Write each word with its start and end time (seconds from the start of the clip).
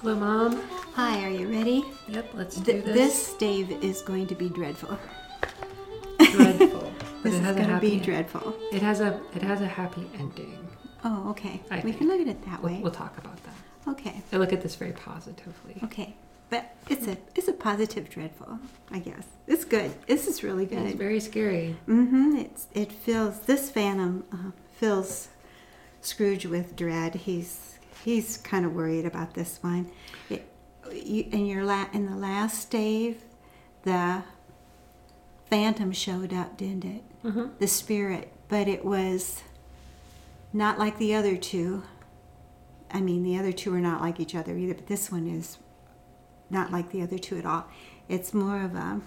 Hello, 0.00 0.14
Mom. 0.14 0.60
Hi, 0.94 1.24
are 1.24 1.30
you 1.30 1.48
ready? 1.48 1.84
Yep, 2.08 2.30
let's 2.34 2.56
do 2.56 2.72
Th- 2.72 2.84
this. 2.84 2.94
this 2.96 3.26
stave 3.28 3.70
is 3.84 4.02
going 4.02 4.26
to 4.28 4.34
be 4.34 4.48
dreadful. 4.48 4.98
dreadful, 6.18 6.92
This 7.22 7.34
is 7.34 7.40
going 7.40 7.68
to 7.68 7.78
be 7.80 7.98
dreadful. 8.00 8.54
it 8.72 8.82
has 8.82 9.00
a 9.00 9.20
it 9.34 9.42
has 9.42 9.60
a 9.60 9.66
happy 9.66 10.08
ending. 10.18 10.56
Oh, 11.04 11.30
okay. 11.30 11.60
I 11.70 11.76
we 11.76 11.82
think. 11.92 11.98
can 11.98 12.08
look 12.08 12.20
at 12.20 12.26
it 12.28 12.44
that 12.46 12.62
We'll, 12.62 12.72
way. 12.74 12.80
we'll 12.82 12.92
talk 12.92 13.16
about 13.18 13.36
that. 13.44 13.54
Okay, 13.92 14.22
I 14.32 14.36
look 14.36 14.52
at 14.52 14.62
this 14.62 14.74
very 14.76 14.92
positively. 14.92 15.76
okay. 15.84 16.14
But 16.48 16.74
it's 16.88 17.06
a 17.06 17.16
it's 17.34 17.48
a 17.48 17.52
positive 17.52 18.08
dreadful, 18.10 18.58
I 18.90 18.98
guess. 18.98 19.26
It's 19.46 19.64
good. 19.64 19.92
This 20.06 20.26
is 20.26 20.42
really 20.42 20.66
good. 20.66 20.78
It's 20.86 20.96
very 20.98 21.20
scary. 21.20 21.76
Mm-hmm. 21.86 22.36
It's 22.36 22.66
it 22.74 22.90
fills 22.90 23.40
this 23.40 23.70
Phantom 23.70 24.24
uh, 24.32 24.50
fills 24.78 25.28
Scrooge 26.00 26.46
with 26.46 26.74
dread. 26.74 27.14
He's 27.14 27.78
he's 28.04 28.36
kind 28.38 28.64
of 28.64 28.72
worried 28.74 29.04
about 29.06 29.34
this 29.34 29.58
one. 29.62 29.90
It, 30.28 30.46
you, 30.92 31.26
in 31.30 31.46
your 31.46 31.64
la- 31.64 31.88
in 31.92 32.06
the 32.06 32.16
last 32.16 32.60
stave, 32.60 33.22
the 33.82 34.22
Phantom 35.48 35.92
showed 35.92 36.32
up, 36.32 36.56
didn't 36.56 36.84
it? 36.84 37.02
hmm 37.22 37.46
The 37.58 37.66
spirit, 37.66 38.32
but 38.48 38.68
it 38.68 38.84
was 38.84 39.42
not 40.52 40.78
like 40.78 40.98
the 40.98 41.14
other 41.14 41.36
two. 41.36 41.82
I 42.92 43.00
mean, 43.00 43.22
the 43.22 43.38
other 43.38 43.52
two 43.52 43.72
are 43.74 43.80
not 43.80 44.00
like 44.00 44.18
each 44.18 44.34
other 44.34 44.56
either, 44.56 44.74
but 44.74 44.86
this 44.88 45.12
one 45.12 45.26
is 45.28 45.58
not 46.48 46.72
like 46.72 46.90
the 46.90 47.02
other 47.02 47.18
two 47.18 47.38
at 47.38 47.46
all. 47.46 47.66
It's 48.08 48.34
more 48.34 48.62
of 48.62 48.74
a 48.74 49.00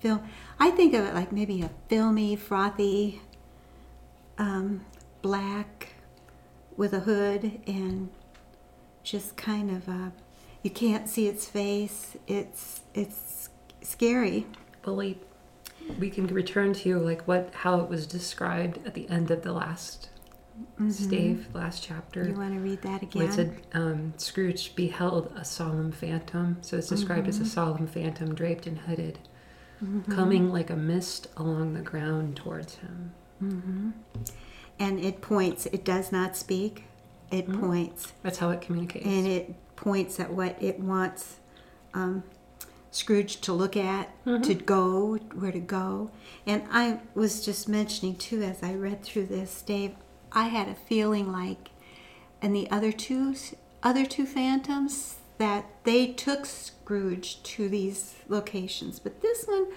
film. 0.00 0.26
I 0.58 0.70
think 0.70 0.94
of 0.94 1.04
it 1.04 1.14
like 1.14 1.32
maybe 1.32 1.60
a 1.62 1.70
filmy, 1.88 2.36
frothy, 2.36 3.20
um, 4.38 4.84
black 5.20 5.94
with 6.82 6.92
a 6.92 6.98
hood 6.98 7.60
and 7.64 8.08
just 9.04 9.36
kind 9.36 9.70
of 9.70 9.86
a. 9.86 10.12
You 10.64 10.70
can't 10.70 11.08
see 11.08 11.28
its 11.28 11.46
face. 11.46 12.16
It's 12.26 12.80
it's 12.92 13.50
scary. 13.82 14.48
Well, 14.84 14.96
we 14.96 15.18
we 16.00 16.10
can 16.10 16.26
return 16.26 16.72
to 16.72 16.88
you 16.88 16.98
like 16.98 17.22
what 17.28 17.50
how 17.54 17.78
it 17.78 17.88
was 17.88 18.08
described 18.08 18.84
at 18.84 18.94
the 18.94 19.08
end 19.08 19.30
of 19.30 19.42
the 19.42 19.52
last 19.52 20.10
mm-hmm. 20.74 20.90
stave, 20.90 21.46
last 21.54 21.84
chapter. 21.84 22.26
You 22.28 22.34
want 22.34 22.54
to 22.54 22.58
read 22.58 22.82
that 22.82 23.02
again? 23.02 23.22
it 23.28 23.32
said 23.32 23.62
um, 23.74 24.12
Scrooge 24.16 24.74
beheld 24.74 25.32
a 25.36 25.44
solemn 25.44 25.92
phantom. 25.92 26.56
So 26.62 26.78
it's 26.78 26.88
described 26.88 27.28
as 27.28 27.36
a 27.36 27.42
mm-hmm. 27.42 27.48
solemn 27.48 27.86
phantom 27.86 28.34
draped 28.34 28.66
and 28.66 28.78
hooded, 28.78 29.20
mm-hmm. 29.80 30.10
coming 30.10 30.50
like 30.50 30.70
a 30.70 30.76
mist 30.76 31.28
along 31.36 31.74
the 31.74 31.80
ground 31.82 32.34
towards 32.34 32.74
him. 32.74 33.14
And 34.82 34.98
it 34.98 35.20
points. 35.20 35.66
It 35.66 35.84
does 35.84 36.10
not 36.10 36.36
speak. 36.36 36.84
It 37.30 37.50
points, 37.50 38.12
That's 38.22 38.38
how 38.38 38.50
it 38.50 38.60
communicates. 38.60 39.06
and 39.06 39.26
it 39.26 39.54
points 39.76 40.20
at 40.20 40.32
what 40.32 40.60
it 40.60 40.80
wants 40.80 41.36
um, 41.94 42.24
Scrooge 42.90 43.40
to 43.42 43.54
look 43.54 43.74
at, 43.74 44.10
to 44.26 44.54
go, 44.54 45.16
where 45.34 45.52
to 45.52 45.60
go. 45.60 46.10
And 46.46 46.64
I 46.70 47.00
was 47.14 47.42
just 47.42 47.68
mentioning 47.70 48.16
too, 48.16 48.42
as 48.42 48.62
I 48.62 48.74
read 48.74 49.02
through 49.02 49.26
this, 49.26 49.62
Dave, 49.62 49.92
I 50.30 50.48
had 50.48 50.68
a 50.68 50.74
feeling 50.74 51.32
like, 51.32 51.70
and 52.42 52.54
the 52.54 52.70
other 52.70 52.92
two, 52.92 53.34
other 53.82 54.04
two 54.04 54.26
phantoms, 54.26 55.16
that 55.38 55.64
they 55.84 56.08
took 56.08 56.44
Scrooge 56.44 57.42
to 57.44 57.68
these 57.68 58.16
locations, 58.28 58.98
but 58.98 59.22
this 59.22 59.46
one 59.46 59.68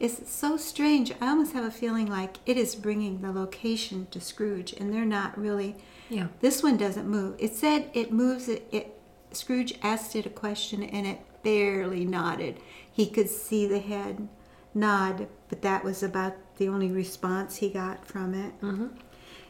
is 0.00 0.22
so 0.26 0.56
strange. 0.56 1.12
I 1.20 1.28
almost 1.28 1.52
have 1.52 1.64
a 1.64 1.70
feeling 1.70 2.06
like 2.06 2.38
it 2.46 2.56
is 2.56 2.74
bringing 2.74 3.20
the 3.20 3.30
location 3.32 4.06
to 4.10 4.20
Scrooge, 4.20 4.72
and 4.72 4.92
they're 4.92 5.04
not 5.04 5.38
really. 5.38 5.76
yeah. 6.08 6.28
This 6.40 6.62
one 6.62 6.76
doesn't 6.76 7.06
move. 7.06 7.36
It 7.38 7.54
said 7.54 7.90
it 7.94 8.12
moves. 8.12 8.48
It, 8.48 8.66
it 8.72 8.96
Scrooge 9.32 9.74
asked 9.82 10.16
it 10.16 10.26
a 10.26 10.30
question 10.30 10.82
and 10.82 11.06
it 11.06 11.20
barely 11.44 12.04
nodded. 12.04 12.58
He 12.90 13.06
could 13.06 13.28
see 13.30 13.66
the 13.66 13.78
head 13.78 14.26
nod, 14.74 15.28
but 15.48 15.62
that 15.62 15.84
was 15.84 16.02
about 16.02 16.34
the 16.56 16.68
only 16.68 16.90
response 16.90 17.56
he 17.56 17.68
got 17.70 18.04
from 18.04 18.34
it. 18.34 18.52
hmm 18.60 18.88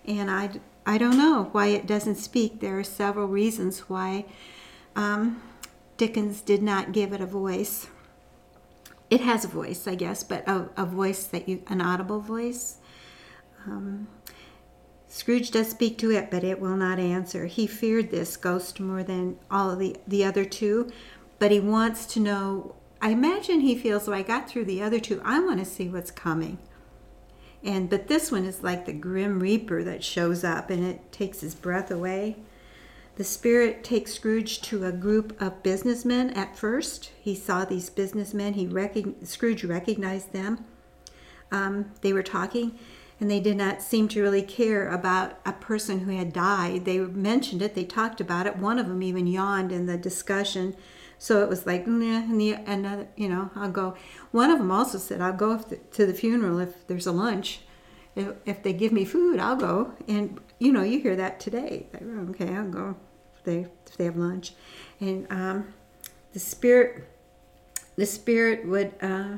And 0.04 0.30
I, 0.30 0.50
I 0.84 0.98
don't 0.98 1.16
know 1.16 1.48
why 1.52 1.68
it 1.68 1.86
doesn't 1.86 2.16
speak. 2.16 2.60
There 2.60 2.78
are 2.78 2.84
several 2.84 3.26
reasons 3.28 3.88
why 3.88 4.26
um, 4.96 5.42
Dickens 5.96 6.40
did 6.42 6.62
not 6.62 6.92
give 6.92 7.12
it 7.12 7.20
a 7.20 7.26
voice. 7.26 7.86
It 9.10 9.20
has 9.20 9.44
a 9.44 9.48
voice, 9.48 9.86
I 9.88 9.96
guess, 9.96 10.22
but 10.22 10.48
a, 10.48 10.70
a 10.76 10.86
voice 10.86 11.24
that 11.24 11.48
you, 11.48 11.62
an 11.66 11.80
audible 11.80 12.20
voice. 12.20 12.76
Um, 13.66 14.06
Scrooge 15.08 15.50
does 15.50 15.68
speak 15.68 15.98
to 15.98 16.12
it, 16.12 16.30
but 16.30 16.44
it 16.44 16.60
will 16.60 16.76
not 16.76 17.00
answer. 17.00 17.46
He 17.46 17.66
feared 17.66 18.10
this 18.10 18.36
ghost 18.36 18.78
more 18.78 19.02
than 19.02 19.38
all 19.50 19.72
of 19.72 19.80
the, 19.80 19.96
the 20.06 20.24
other 20.24 20.44
two, 20.44 20.92
but 21.40 21.50
he 21.50 21.58
wants 21.58 22.06
to 22.06 22.20
know. 22.20 22.76
I 23.02 23.10
imagine 23.10 23.60
he 23.60 23.74
feels, 23.74 24.06
well, 24.06 24.18
I 24.18 24.22
got 24.22 24.48
through 24.48 24.66
the 24.66 24.80
other 24.80 25.00
two. 25.00 25.20
I 25.24 25.40
want 25.40 25.58
to 25.58 25.64
see 25.64 25.88
what's 25.88 26.12
coming. 26.12 26.58
And 27.62 27.90
but 27.90 28.08
this 28.08 28.30
one 28.30 28.44
is 28.44 28.62
like 28.62 28.86
the 28.86 28.92
grim 28.92 29.40
reaper 29.40 29.82
that 29.84 30.04
shows 30.04 30.44
up 30.44 30.70
and 30.70 30.84
it 30.84 31.12
takes 31.12 31.40
his 31.40 31.54
breath 31.54 31.90
away. 31.90 32.36
The 33.20 33.24
spirit 33.24 33.84
takes 33.84 34.14
Scrooge 34.14 34.62
to 34.62 34.86
a 34.86 34.92
group 34.92 35.38
of 35.42 35.62
businessmen 35.62 36.30
at 36.30 36.56
first. 36.56 37.10
He 37.20 37.34
saw 37.34 37.66
these 37.66 37.90
businessmen. 37.90 38.54
He 38.54 38.66
recog- 38.66 39.26
Scrooge 39.26 39.62
recognized 39.62 40.32
them. 40.32 40.64
Um, 41.52 41.92
they 42.00 42.14
were 42.14 42.22
talking, 42.22 42.78
and 43.20 43.30
they 43.30 43.38
did 43.38 43.58
not 43.58 43.82
seem 43.82 44.08
to 44.08 44.22
really 44.22 44.40
care 44.40 44.88
about 44.88 45.38
a 45.44 45.52
person 45.52 46.00
who 46.00 46.16
had 46.16 46.32
died. 46.32 46.86
They 46.86 46.96
mentioned 46.98 47.60
it. 47.60 47.74
They 47.74 47.84
talked 47.84 48.22
about 48.22 48.46
it. 48.46 48.56
One 48.56 48.78
of 48.78 48.88
them 48.88 49.02
even 49.02 49.26
yawned 49.26 49.70
in 49.70 49.84
the 49.84 49.98
discussion. 49.98 50.74
So 51.18 51.42
it 51.42 51.50
was 51.50 51.66
like, 51.66 51.86
nah, 51.86 52.20
and 52.20 52.40
the 52.40 52.52
another, 52.52 53.08
you 53.16 53.28
know, 53.28 53.50
I'll 53.54 53.70
go. 53.70 53.96
One 54.30 54.50
of 54.50 54.56
them 54.56 54.70
also 54.70 54.96
said, 54.96 55.20
"I'll 55.20 55.34
go 55.34 55.58
the, 55.58 55.76
to 55.76 56.06
the 56.06 56.14
funeral 56.14 56.58
if 56.58 56.86
there's 56.86 57.06
a 57.06 57.12
lunch. 57.12 57.60
If, 58.16 58.28
if 58.46 58.62
they 58.62 58.72
give 58.72 58.92
me 58.92 59.04
food, 59.04 59.38
I'll 59.38 59.56
go." 59.56 59.92
And 60.08 60.40
you 60.58 60.72
know, 60.72 60.82
you 60.82 61.00
hear 61.00 61.16
that 61.16 61.38
today. 61.38 61.86
Like, 61.92 62.02
"Oh, 62.02 62.30
Okay, 62.30 62.56
I'll 62.56 62.70
go 62.70 62.96
they 63.44 63.66
if 63.86 63.96
they 63.96 64.04
have 64.04 64.16
lunch. 64.16 64.52
And 65.00 65.26
um, 65.30 65.74
the 66.32 66.38
spirit, 66.38 67.08
the 67.96 68.06
spirit 68.06 68.66
would 68.66 68.94
uh, 69.00 69.36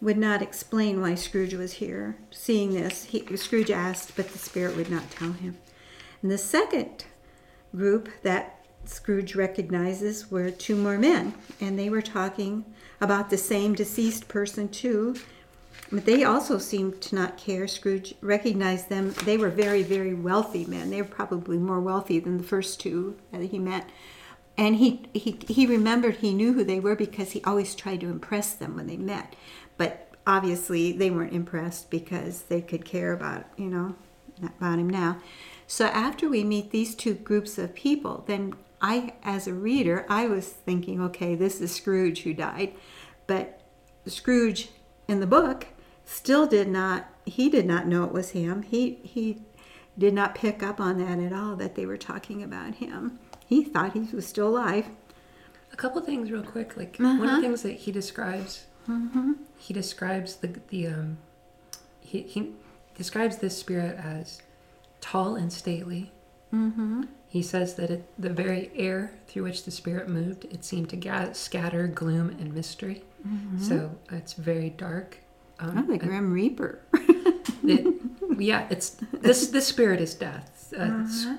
would 0.00 0.18
not 0.18 0.42
explain 0.42 1.00
why 1.00 1.14
Scrooge 1.14 1.54
was 1.54 1.74
here. 1.74 2.16
Seeing 2.30 2.74
this, 2.74 3.04
he, 3.04 3.24
Scrooge 3.36 3.70
asked, 3.70 4.16
but 4.16 4.28
the 4.28 4.38
spirit 4.38 4.76
would 4.76 4.90
not 4.90 5.10
tell 5.10 5.32
him. 5.32 5.56
And 6.22 6.30
the 6.30 6.38
second 6.38 7.06
group 7.74 8.08
that 8.22 8.66
Scrooge 8.84 9.34
recognizes 9.34 10.30
were 10.30 10.50
two 10.50 10.76
more 10.76 10.98
men, 10.98 11.34
and 11.60 11.78
they 11.78 11.90
were 11.90 12.02
talking 12.02 12.64
about 13.00 13.30
the 13.30 13.38
same 13.38 13.74
deceased 13.74 14.28
person 14.28 14.68
too. 14.68 15.16
But 15.90 16.04
they 16.04 16.24
also 16.24 16.58
seemed 16.58 17.00
to 17.02 17.14
not 17.14 17.36
care. 17.36 17.68
Scrooge 17.68 18.14
recognized 18.20 18.88
them. 18.88 19.12
They 19.24 19.36
were 19.36 19.50
very, 19.50 19.82
very 19.82 20.14
wealthy 20.14 20.64
men. 20.64 20.90
They 20.90 21.00
were 21.00 21.08
probably 21.08 21.58
more 21.58 21.80
wealthy 21.80 22.18
than 22.18 22.38
the 22.38 22.44
first 22.44 22.80
two 22.80 23.16
that 23.30 23.42
he 23.42 23.58
met. 23.58 23.88
And 24.58 24.76
he, 24.76 25.02
he, 25.12 25.38
he 25.46 25.66
remembered 25.66 26.16
he 26.16 26.34
knew 26.34 26.54
who 26.54 26.64
they 26.64 26.80
were 26.80 26.96
because 26.96 27.32
he 27.32 27.42
always 27.44 27.74
tried 27.74 28.00
to 28.00 28.08
impress 28.08 28.54
them 28.54 28.74
when 28.74 28.86
they 28.86 28.96
met. 28.96 29.36
But 29.76 30.10
obviously 30.26 30.92
they 30.92 31.10
weren't 31.10 31.34
impressed 31.34 31.90
because 31.90 32.42
they 32.42 32.62
could 32.62 32.84
care 32.84 33.12
about, 33.12 33.44
you 33.56 33.66
know, 33.66 33.94
about 34.42 34.78
him 34.78 34.90
now. 34.90 35.20
So 35.66 35.86
after 35.86 36.28
we 36.28 36.42
meet 36.42 36.70
these 36.70 36.94
two 36.94 37.14
groups 37.14 37.58
of 37.58 37.74
people, 37.74 38.24
then 38.26 38.54
I, 38.80 39.14
as 39.22 39.46
a 39.46 39.54
reader, 39.54 40.04
I 40.08 40.26
was 40.26 40.48
thinking, 40.48 41.00
okay, 41.00 41.34
this 41.34 41.60
is 41.60 41.74
Scrooge 41.74 42.22
who 42.22 42.34
died. 42.34 42.72
But 43.26 43.60
Scrooge 44.06 44.70
in 45.08 45.20
the 45.20 45.26
book 45.26 45.66
still 46.06 46.46
did 46.46 46.68
not, 46.68 47.06
he 47.26 47.50
did 47.50 47.66
not 47.66 47.86
know 47.86 48.04
it 48.04 48.12
was 48.12 48.30
him. 48.30 48.62
He, 48.62 48.94
he 49.02 49.42
did 49.98 50.14
not 50.14 50.34
pick 50.34 50.62
up 50.62 50.80
on 50.80 50.96
that 50.98 51.18
at 51.18 51.32
all, 51.32 51.56
that 51.56 51.74
they 51.74 51.84
were 51.84 51.96
talking 51.98 52.42
about 52.42 52.76
him. 52.76 53.18
He 53.46 53.62
thought 53.64 53.92
he 53.92 54.00
was 54.14 54.26
still 54.26 54.48
alive. 54.48 54.86
A 55.72 55.76
couple 55.76 56.00
things, 56.00 56.30
real 56.30 56.42
quick. 56.42 56.76
Like 56.76 56.96
one 56.98 57.16
of 57.18 57.20
Uh-huh. 57.24 57.36
the 57.36 57.42
things 57.42 57.62
that 57.62 57.72
he 57.72 57.92
describes, 57.92 58.64
he 59.58 59.74
describes 59.74 60.36
the 60.36 60.48
the 60.68 60.86
um, 60.86 61.18
he 62.00 62.22
he 62.22 62.52
describes 62.96 63.38
this 63.38 63.58
spirit 63.58 63.96
as 63.98 64.40
tall 65.00 65.34
and 65.34 65.52
stately. 65.52 66.12
Mm-hmm. 66.54 67.02
He 67.26 67.42
says 67.42 67.74
that 67.74 67.90
it, 67.90 68.04
the 68.18 68.30
very 68.30 68.70
air 68.76 69.10
through 69.26 69.42
which 69.42 69.64
the 69.64 69.70
spirit 69.72 70.08
moved, 70.08 70.44
it 70.46 70.64
seemed 70.64 70.88
to 70.90 70.96
ga- 70.96 71.32
scatter 71.32 71.88
gloom 71.88 72.30
and 72.40 72.54
mystery. 72.54 73.02
So 73.60 73.96
it's 74.10 74.34
very 74.34 74.70
dark. 74.70 75.18
Um, 75.58 75.78
Oh, 75.78 75.82
the 75.82 75.92
and 75.94 76.00
Grim 76.00 76.32
Reaper. 76.32 76.80
it, 77.64 77.94
yeah, 78.38 78.66
it's 78.70 78.90
this. 79.12 79.48
This 79.50 79.66
spirit 79.66 80.00
is 80.00 80.14
death. 80.14 80.72
Uh, 80.76 80.82
Uh-huh. 80.82 81.36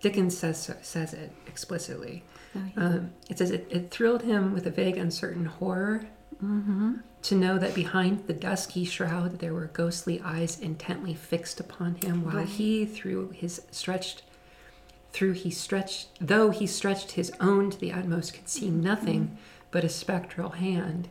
Dickens 0.00 0.36
says 0.38 0.70
says 0.82 1.12
it 1.12 1.30
explicitly. 1.46 2.22
So 2.54 2.60
he- 2.60 2.80
Um, 2.80 3.10
it 3.28 3.38
says 3.38 3.50
it, 3.50 3.66
it 3.70 3.90
thrilled 3.90 4.22
him 4.22 4.52
with 4.54 4.66
a 4.66 4.70
vague, 4.70 4.96
uncertain 4.96 5.46
horror 5.46 6.06
Mm-hmm. 6.42 6.92
to 7.22 7.34
know 7.34 7.58
that 7.58 7.74
behind 7.74 8.26
the 8.26 8.32
dusky 8.32 8.86
shroud 8.86 9.40
there 9.40 9.52
were 9.52 9.66
ghostly 9.74 10.22
eyes 10.24 10.58
intently 10.58 11.12
fixed 11.12 11.60
upon 11.60 11.96
him, 11.96 12.24
while 12.24 12.36
Right. 12.36 12.48
he, 12.48 12.86
through 12.86 13.30
his 13.32 13.60
stretched 13.70 14.22
through 15.12 15.32
he 15.32 15.50
stretched, 15.50 16.08
though 16.18 16.48
he 16.50 16.66
stretched 16.66 17.12
his 17.12 17.30
own 17.40 17.68
to 17.70 17.78
the 17.78 17.92
utmost, 17.92 18.32
could 18.32 18.48
see 18.48 18.70
nothing 18.70 19.36
but 19.70 19.84
a 19.84 19.88
spectral 19.90 20.50
hand 20.50 21.08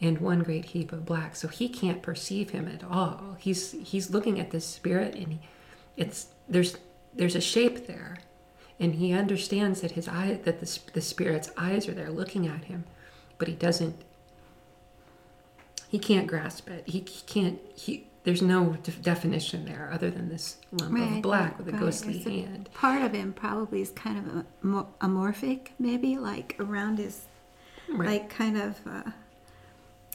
and 0.00 0.18
one 0.18 0.42
great 0.42 0.66
heap 0.66 0.92
of 0.92 1.04
black. 1.04 1.36
So 1.36 1.48
he 1.48 1.68
can't 1.68 2.02
perceive 2.02 2.50
him 2.50 2.66
at 2.68 2.82
all. 2.84 3.36
He's 3.38 3.72
he's 3.72 4.10
looking 4.10 4.40
at 4.40 4.50
this 4.50 4.66
spirit, 4.66 5.14
and 5.14 5.32
he, 5.34 5.40
it's 5.96 6.28
there's 6.48 6.76
there's 7.14 7.36
a 7.36 7.40
shape 7.40 7.86
there, 7.86 8.18
and 8.78 8.94
he 8.94 9.12
understands 9.12 9.80
that 9.82 9.92
his 9.92 10.08
eye 10.08 10.40
that 10.44 10.60
the 10.60 10.78
the 10.94 11.00
spirit's 11.00 11.50
eyes 11.56 11.88
are 11.88 11.92
there 11.94 12.10
looking 12.10 12.46
at 12.46 12.64
him, 12.64 12.84
but 13.38 13.48
he 13.48 13.54
doesn't. 13.54 13.96
He 15.88 15.98
can't 15.98 16.26
grasp 16.28 16.70
it. 16.70 16.84
He, 16.86 17.00
he 17.00 17.22
can't. 17.26 17.58
He 17.74 18.06
there's 18.22 18.42
no 18.42 18.76
de- 18.82 18.92
definition 18.92 19.64
there 19.64 19.90
other 19.92 20.10
than 20.10 20.28
this 20.28 20.58
lump 20.72 20.92
Right, 20.94 21.16
of 21.16 21.22
black 21.22 21.58
with 21.58 21.68
a 21.68 21.72
right. 21.72 21.80
ghostly 21.80 22.18
It's 22.18 22.26
a- 22.26 22.30
hand. 22.30 22.68
Part 22.74 23.02
of 23.02 23.12
him 23.12 23.32
probably 23.32 23.80
is 23.80 23.90
kind 23.90 24.18
of 24.18 24.36
a, 24.36 24.84
amorphic, 25.00 25.68
maybe 25.78 26.18
like 26.18 26.54
around 26.60 26.98
his, 26.98 27.22
Right. 27.88 28.06
like 28.08 28.30
kind 28.30 28.56
of. 28.56 28.78
Uh, 28.86 29.10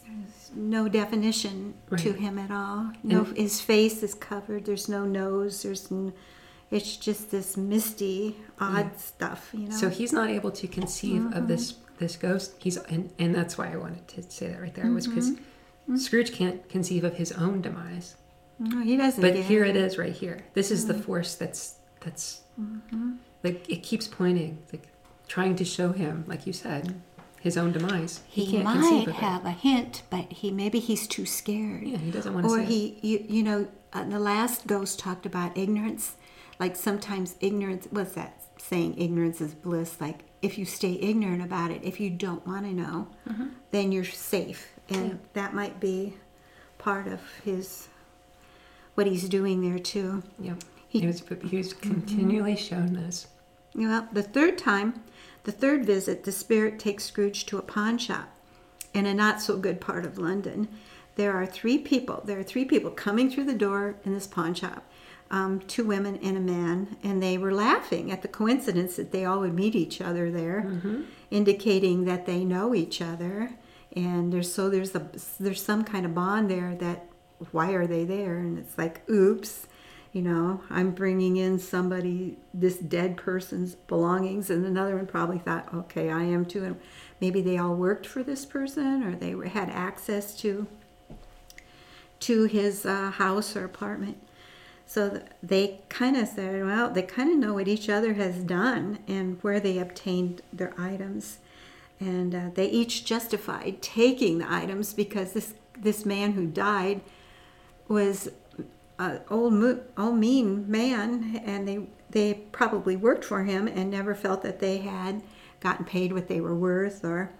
there's 0.07 0.51
no 0.55 0.87
definition 0.87 1.73
to 1.97 2.13
him 2.13 2.37
at 2.39 2.51
all. 2.51 2.91
No, 3.03 3.25
And- 3.25 3.37
his 3.37 3.61
face 3.61 4.03
is 4.03 4.13
covered. 4.13 4.65
There's 4.65 4.87
no 4.89 5.05
nose. 5.05 5.63
There's, 5.63 5.91
n- 5.91 6.13
it's 6.71 6.97
just 6.97 7.31
this 7.31 7.55
misty, 7.57 8.37
odd 8.59 8.99
stuff. 8.99 9.49
You 9.53 9.69
know. 9.69 9.75
So 9.75 9.89
he's 9.89 10.11
not 10.13 10.29
able 10.29 10.51
to 10.51 10.67
conceive 10.67 11.31
of 11.33 11.47
this 11.47 11.73
Mm-hmm. 11.73 11.81
this 11.99 12.17
ghost. 12.17 12.55
He's 12.59 12.77
and, 12.77 13.09
and 13.19 13.33
that's 13.33 13.57
why 13.57 13.71
I 13.71 13.77
wanted 13.77 14.07
to 14.09 14.23
say 14.23 14.47
that 14.49 14.59
right 14.61 14.73
there 14.73 14.89
was 14.91 15.07
because 15.07 15.31
Mm-hmm. 15.31 15.97
Scrooge 15.97 16.31
can't 16.33 16.67
conceive 16.67 17.03
of 17.03 17.15
his 17.17 17.31
own 17.33 17.61
demise. 17.61 18.15
no, 18.57 18.81
he 18.81 18.97
doesn't. 18.97 19.21
But 19.21 19.35
here 19.35 19.63
it. 19.63 19.75
it 19.75 19.85
is, 19.85 19.97
right 19.99 20.11
here. 20.13 20.43
This 20.55 20.71
is 20.71 20.87
the 20.87 20.93
Mm-hmm. 20.95 21.03
force 21.03 21.35
that's 21.35 21.75
that's 22.01 22.41
like 23.43 23.69
it 23.69 23.83
keeps 23.83 24.07
pointing, 24.07 24.57
like 24.73 24.87
trying 25.27 25.55
to 25.57 25.65
show 25.65 25.91
him, 25.91 26.23
like 26.27 26.47
you 26.47 26.53
said, 26.53 26.99
his 27.45 27.57
own 27.57 27.71
demise. 27.71 28.21
He, 28.27 28.43
He, 28.43 28.51
can't 28.53 28.63
might 28.65 28.73
conceive 28.79 29.07
of 29.07 29.13
have 29.15 29.45
a 29.45 29.51
hint, 29.51 30.01
but 30.09 30.31
he 30.33 30.51
maybe 30.51 30.79
he's 30.79 31.07
too 31.07 31.25
scared. 31.25 31.87
Yeah, 31.87 31.97
he 31.99 32.11
doesn't 32.11 32.33
want 32.33 32.45
to 32.47 32.51
or 32.51 32.57
see 32.57 32.87
it. 32.87 32.99
he 33.03 33.07
you, 33.13 33.25
you 33.37 33.43
know 33.43 33.67
uh, 33.93 34.03
the 34.03 34.19
last 34.19 34.67
ghost 34.67 34.99
talked 34.99 35.25
about 35.25 35.57
ignorance 35.57 36.15
like 36.59 36.75
sometimes 36.75 37.35
ignorance 37.39 37.87
what's 37.91 38.13
that 38.15 38.41
saying 38.57 38.97
ignorance 38.97 39.39
is 39.41 39.53
bliss 39.53 40.01
like 40.01 40.19
if 40.41 40.57
you 40.57 40.65
stay 40.65 40.93
ignorant 40.93 41.41
about 41.41 41.69
it 41.71 41.81
if 41.83 41.99
you 41.99 42.09
don't 42.09 42.45
want 42.47 42.65
to 42.65 42.73
know 42.73 43.07
then 43.71 43.91
you're 43.93 44.03
safe 44.03 44.71
and 44.89 44.97
Mm-hmm. 44.97 45.07
Yeah. 45.09 45.15
that 45.33 45.53
might 45.53 45.79
be 45.79 46.15
part 46.77 47.07
of 47.07 47.19
his 47.43 47.87
what 48.95 49.07
he's 49.07 49.27
doing 49.29 49.61
there 49.61 49.79
too 49.79 50.23
Yep. 50.39 50.63
He- 50.87 50.99
He, 51.01 51.07
was 51.07 51.23
he 51.49 51.57
was 51.57 51.73
continually 51.73 52.55
shown 52.55 52.93
this. 52.93 53.27
well 53.75 54.07
the 54.11 54.23
third 54.23 54.57
time 54.57 55.03
the 55.45 55.51
third 55.51 55.85
visit 55.85 56.23
the 56.23 56.31
spirit 56.31 56.77
takes 56.77 57.05
scrooge 57.05 57.45
to 57.45 57.57
a 57.57 57.61
pawn 57.61 57.97
shop 57.97 58.29
in 58.93 59.05
a 59.05 59.13
not 59.13 59.41
so 59.41 59.57
good 59.57 59.79
part 59.79 60.05
of 60.05 60.17
London. 60.17 60.67
There 61.15 61.33
are 61.33 61.45
three 61.45 61.77
people. 61.77 62.21
There 62.25 62.39
are 62.39 62.43
three 62.43 62.65
people 62.65 62.91
coming 62.91 63.29
through 63.29 63.45
the 63.45 63.53
door 63.53 63.95
in 64.03 64.13
this 64.13 64.27
pawn 64.27 64.53
shop. 64.53 64.83
Um, 65.31 65.59
two 65.61 65.85
women 65.85 66.19
and 66.21 66.37
a 66.37 66.39
man, 66.39 66.97
and 67.03 67.21
they 67.21 67.37
were 67.37 67.53
laughing 67.53 68.11
at 68.11 68.21
the 68.21 68.27
coincidence 68.27 68.95
that 68.97 69.11
they 69.11 69.25
all 69.25 69.39
would 69.39 69.55
meet 69.55 69.75
each 69.75 69.99
other 69.99 70.29
there, 70.29 70.61
indicating 71.31 72.05
that 72.05 72.25
they 72.27 72.43
know 72.43 72.75
each 72.75 73.01
other. 73.01 73.51
And 73.95 74.31
there's 74.31 74.53
so 74.53 74.69
there's 74.69 74.93
a 74.93 75.09
there's 75.39 75.63
some 75.63 75.83
kind 75.83 76.05
of 76.05 76.13
bond 76.13 76.49
there 76.49 76.75
that 76.75 77.07
why 77.51 77.71
are 77.71 77.87
they 77.87 78.03
there? 78.05 78.37
And 78.37 78.57
it's 78.59 78.77
like 78.77 79.07
oops, 79.09 79.67
you 80.15 80.21
know, 80.21 80.61
I'm 80.69 80.91
bringing 80.91 81.35
in 81.35 81.59
somebody 81.59 82.37
this 82.53 82.77
dead 82.77 83.17
person's 83.17 83.75
belongings, 83.75 84.49
and 84.49 84.65
another 84.65 84.95
one 84.95 85.07
probably 85.07 85.39
thought, 85.39 85.67
okay, 85.73 86.09
I 86.09 86.23
am 86.23 86.45
too, 86.45 86.63
and 86.63 86.79
maybe 87.19 87.41
they 87.41 87.57
all 87.57 87.75
worked 87.75 88.07
for 88.07 88.23
this 88.23 88.45
person 88.45 89.03
or 89.03 89.13
they 89.13 89.35
had 89.49 89.69
access 89.69 90.33
to 90.37 90.67
to 92.21 92.45
his 92.45 92.85
uh, 92.85 93.11
house 93.11 93.57
or 93.57 93.65
apartment. 93.65 94.17
So 94.85 95.21
they 95.43 95.81
kind 95.89 96.15
of 96.15 96.29
said, 96.29 96.63
well, 96.63 96.89
they 96.89 97.01
kind 97.01 97.29
of 97.29 97.37
know 97.37 97.55
what 97.55 97.67
each 97.67 97.89
other 97.89 98.13
has 98.13 98.37
done 98.37 98.99
and 99.09 99.37
where 99.41 99.59
they 99.59 99.79
obtained 99.79 100.41
their 100.53 100.73
items, 100.77 101.39
and 101.99 102.33
uh, 102.33 102.49
they 102.53 102.67
each 102.69 103.03
justified 103.03 103.81
taking 103.81 104.37
the 104.37 104.49
items 104.49 104.93
because 104.93 105.33
this 105.33 105.55
this 105.77 106.05
man 106.05 106.31
who 106.31 106.45
died 106.45 107.01
was 107.89 108.29
an 108.97 109.21
old 109.29 109.79
old 109.97 110.17
mean 110.17 110.69
man, 110.69 111.41
and 111.45 111.67
they 111.67 111.87
they 112.09 112.33
probably 112.51 112.95
worked 112.95 113.25
for 113.25 113.43
him 113.43 113.67
and 113.67 113.89
never 113.89 114.15
felt 114.15 114.41
that 114.43 114.59
they 114.59 114.77
had 114.77 115.21
gotten 115.59 115.85
paid 115.85 116.13
what 116.13 116.27
they 116.27 116.39
were 116.39 116.55
worth, 116.55 117.03
or 117.03 117.31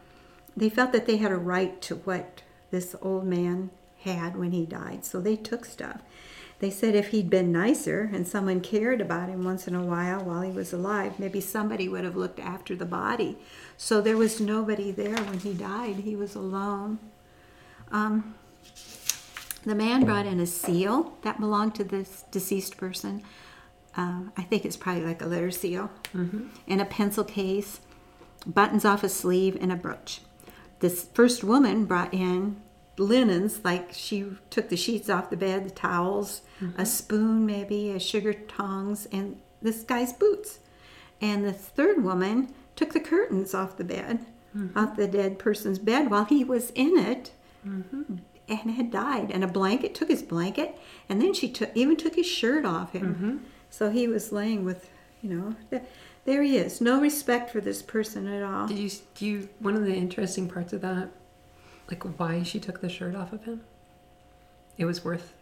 they 0.56 0.70
felt 0.70 0.92
that 0.92 1.06
they 1.06 1.18
had 1.18 1.32
a 1.32 1.38
right 1.38 1.82
to 1.82 1.96
what 1.96 2.42
this 2.72 2.96
old 3.02 3.26
man 3.26 3.70
had 4.02 4.36
when 4.36 4.52
he 4.52 4.66
died. 4.66 5.06
So 5.06 5.20
they 5.20 5.36
took 5.36 5.66
stuff. 5.66 6.02
They 6.60 6.70
said 6.70 6.96
if 6.96 7.10
he'd 7.10 7.30
been 7.30 7.52
nicer 7.52 8.10
and 8.14 8.26
someone 8.26 8.62
cared 8.62 9.02
about 9.02 9.30
him 9.30 9.44
once 9.44 9.68
in 9.68 9.76
a 9.76 9.84
while 9.84 10.24
while 10.24 10.42
he 10.42 10.52
was 10.52 10.72
alive, 10.72 11.20
maybe 11.20 11.42
somebody 11.42 11.90
would 11.90 12.06
have 12.06 12.16
looked 12.16 12.40
after 12.40 12.76
the 12.76 12.86
body. 12.86 13.38
So 13.76 14.00
there 14.00 14.16
was 14.16 14.40
nobody 14.40 14.92
there 14.92 15.22
when 15.24 15.40
he 15.40 15.54
died. 15.54 15.98
He 15.98 16.16
was 16.16 16.34
alone. 16.34 17.00
Um, 17.92 18.36
the 19.66 19.76
man 19.76 20.06
brought 20.06 20.26
in 20.26 20.40
a 20.40 20.46
seal 20.46 21.14
that 21.24 21.40
belonged 21.40 21.76
to 21.76 21.84
this 21.84 22.24
deceased 22.32 22.78
person. 22.78 23.24
Uh, 23.98 24.24
I 24.38 24.44
think 24.44 24.66
it's 24.66 24.78
probably 24.78 25.04
like 25.04 25.22
a 25.22 25.26
letter 25.26 25.52
seal, 25.52 25.90
mm-hmm. 26.14 26.48
and 26.68 26.82
a 26.82 26.86
pencil 26.86 27.24
case, 27.24 27.80
buttons 28.46 28.86
off 28.86 29.04
a 29.04 29.10
sleeve, 29.10 29.58
and 29.60 29.72
a 29.72 29.76
brooch. 29.76 30.22
This 30.80 31.08
first 31.14 31.44
woman 31.44 31.86
brought 31.86 32.14
in 32.14 32.62
linens, 32.98 33.62
like 33.64 33.92
she 33.94 34.26
took 34.50 34.70
the 34.70 34.78
sheets 34.78 35.10
off 35.10 35.30
the 35.30 35.38
bed, 35.38 35.66
the 35.66 35.70
towels, 35.70 36.42
a 36.60 36.64
mm-hmm. 36.64 36.84
spoon, 36.84 37.46
maybe, 37.46 37.92
a 37.92 38.00
sugar 38.00 38.34
tongs, 38.34 39.08
and 39.12 39.40
this 39.62 39.84
guy's 39.84 40.14
boots. 40.14 40.60
And 41.22 41.46
the 41.46 41.54
third 41.54 42.04
woman 42.04 42.54
took 42.76 42.94
the 42.94 43.00
curtains 43.00 43.54
off 43.54 43.78
the 43.78 43.86
bed, 43.86 44.26
mm-hmm. 44.56 44.78
off 44.78 44.98
the 44.98 45.08
dead 45.08 45.40
person's 45.40 45.80
bed 45.80 46.12
while 46.12 46.26
he 46.26 46.44
was 46.44 46.72
in 46.72 46.98
it 46.98 47.32
and 48.48 48.72
had 48.72 48.92
died. 48.92 49.32
And 49.32 49.44
a 49.44 49.48
blanket 49.48 49.96
took 49.96 50.10
his 50.10 50.22
blanket, 50.24 50.76
and 51.10 51.22
then 51.22 51.34
she 51.34 51.50
took 51.50 51.72
even 51.76 51.98
took 51.98 52.16
his 52.16 52.26
shirt 52.28 52.66
off 52.66 52.94
him. 52.94 53.46
So 53.70 53.90
he 53.92 54.08
was 54.08 54.32
laying 54.32 54.64
with, 54.64 54.90
you 55.22 55.30
know, 55.36 55.56
th- 55.70 55.84
there 56.26 56.42
he 56.44 56.58
is. 56.58 56.80
No 56.82 57.00
respect 57.02 57.50
for 57.52 57.60
this 57.62 57.82
person 57.82 58.28
at 58.28 58.42
all. 58.44 58.68
Did 58.68 58.78
you 58.80 58.90
do 59.16 59.26
you 59.26 59.50
one 59.60 59.76
of 59.76 59.84
the 59.86 59.94
interesting 59.96 60.48
parts 60.50 60.74
of 60.74 60.82
that, 60.82 61.10
like 61.90 62.04
why 62.20 62.44
she 62.44 62.60
took 62.60 62.82
the 62.82 62.90
shirt 62.90 63.16
off 63.16 63.34
of 63.34 63.44
him? 63.46 63.62
It 64.78 64.86
was 64.86 65.04
worth 65.06 65.34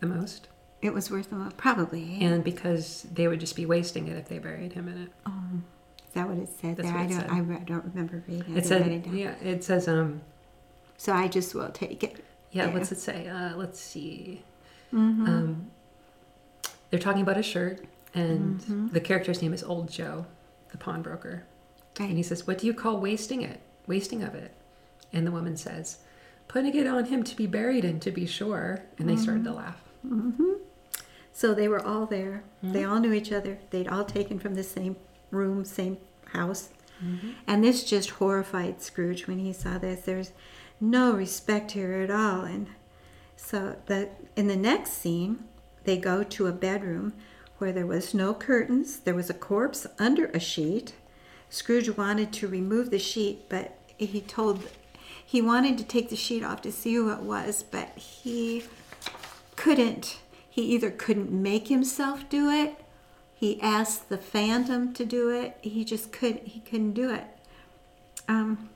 the 0.00 0.06
most, 0.06 0.48
It 0.80 0.94
was 0.94 1.10
worth 1.10 1.30
them 1.30 1.50
probably. 1.56 2.18
and 2.20 2.42
because 2.44 3.06
they 3.12 3.26
would 3.28 3.40
just 3.40 3.56
be 3.56 3.66
wasting 3.66 4.08
it 4.08 4.16
if 4.16 4.28
they 4.28 4.38
buried 4.38 4.72
him 4.72 4.88
in 4.88 5.02
it. 5.02 5.10
Is 6.06 6.14
that 6.14 6.28
what 6.28 6.38
it 6.38 6.48
said 6.60 6.76
That's 6.76 6.88
there? 6.88 6.98
I 6.98 7.06
don't. 7.06 7.20
said. 7.20 7.30
I 7.30 7.40
don't 7.64 7.84
remember 7.84 8.22
reading 8.26 8.54
it. 8.56 8.58
It 8.58 8.66
said, 8.66 8.86
it 8.86 9.06
yeah, 9.08 9.34
it 9.42 9.62
says, 9.62 9.88
um, 9.88 10.22
So 10.96 11.12
I 11.12 11.28
just 11.28 11.54
will 11.54 11.68
take 11.70 12.02
it. 12.02 12.24
Yeah, 12.58 12.66
Yeah. 12.66 12.74
what's 12.74 12.92
it 12.92 12.98
say? 12.98 13.28
Uh, 13.28 13.56
let's 13.56 13.80
see. 13.80 14.42
Mm-hmm. 14.92 15.26
Um, 15.26 15.70
they're 16.90 17.00
talking 17.00 17.22
about 17.22 17.36
a 17.38 17.42
shirt, 17.42 17.84
and 18.14 18.90
the 18.92 19.00
character's 19.00 19.40
name 19.42 19.52
is 19.52 19.62
Old 19.62 19.90
Joe, 19.90 20.26
the 20.72 20.78
pawnbroker. 20.78 21.44
Right. 22.00 22.08
And 22.08 22.16
he 22.16 22.22
says, 22.22 22.46
What 22.46 22.58
do 22.58 22.66
you 22.66 22.74
call 22.74 22.98
wasting 22.98 23.42
it? 23.42 23.60
Wasting 23.86 24.22
of 24.22 24.34
it? 24.34 24.52
And 25.12 25.26
the 25.26 25.30
woman 25.30 25.56
says, 25.56 25.98
Putting 26.48 26.74
it 26.74 26.86
on 26.86 27.04
him 27.06 27.22
to 27.24 27.36
be 27.36 27.46
buried 27.46 27.84
in, 27.84 28.00
to 28.00 28.10
be 28.10 28.24
sure. 28.26 28.82
And 28.98 29.08
they 29.08 29.16
started 29.16 29.44
to 29.44 29.52
laugh. 29.52 29.80
So 31.32 31.54
they 31.54 31.68
were 31.68 31.84
all 31.84 32.06
there. 32.06 32.42
They 32.62 32.84
all 32.84 32.98
knew 33.00 33.12
each 33.12 33.32
other. 33.32 33.58
They'd 33.70 33.88
all 33.88 34.04
taken 34.04 34.38
from 34.38 34.54
the 34.54 34.62
same 34.64 34.96
room, 35.30 35.64
same 35.64 35.98
house. 36.32 36.70
And 37.46 37.62
this 37.62 37.84
just 37.84 38.10
horrified 38.10 38.80
Scrooge 38.82 39.26
when 39.28 39.38
he 39.38 39.52
saw 39.52 39.78
this. 39.78 40.00
There's 40.00 40.32
no 40.80 41.12
respect 41.12 41.72
here 41.72 41.94
at 41.94 42.10
all. 42.10 42.42
And 42.42 42.68
so 43.36 43.76
the 43.86 44.10
in 44.36 44.48
the 44.48 44.56
next 44.56 44.92
scene, 44.92 45.44
they 45.84 45.96
go 45.96 46.22
to 46.22 46.46
a 46.46 46.52
bedroom 46.52 47.12
where 47.58 47.72
there 47.72 47.86
was 47.86 48.14
no 48.14 48.34
curtains. 48.34 49.00
There 49.00 49.14
was 49.14 49.30
a 49.30 49.34
corpse 49.34 49.86
under 49.98 50.26
a 50.26 50.40
sheet. 50.40 50.94
Scrooge 51.50 51.96
wanted 51.96 52.32
to 52.34 52.48
remove 52.48 52.90
the 52.90 52.98
sheet, 52.98 53.48
but 53.48 53.76
he 53.96 54.20
told 54.20 54.68
he 55.24 55.42
wanted 55.42 55.76
to 55.78 55.84
take 55.84 56.10
the 56.10 56.16
sheet 56.16 56.44
off 56.44 56.62
to 56.62 56.72
see 56.72 56.94
who 56.94 57.10
it 57.10 57.20
was, 57.20 57.62
but 57.62 57.96
he 57.96 58.64
couldn't 59.58 60.18
he 60.48 60.62
either 60.62 60.90
couldn't 60.90 61.30
make 61.30 61.66
himself 61.66 62.28
do 62.28 62.48
it 62.48 62.76
he 63.34 63.60
asked 63.60 64.08
the 64.08 64.16
phantom 64.16 64.92
to 64.92 65.04
do 65.04 65.28
it 65.30 65.56
he 65.62 65.84
just 65.84 66.12
couldn't 66.12 66.46
he 66.46 66.60
couldn't 66.60 66.92
do 66.92 67.10
it 67.12 67.24
um, 68.28 68.68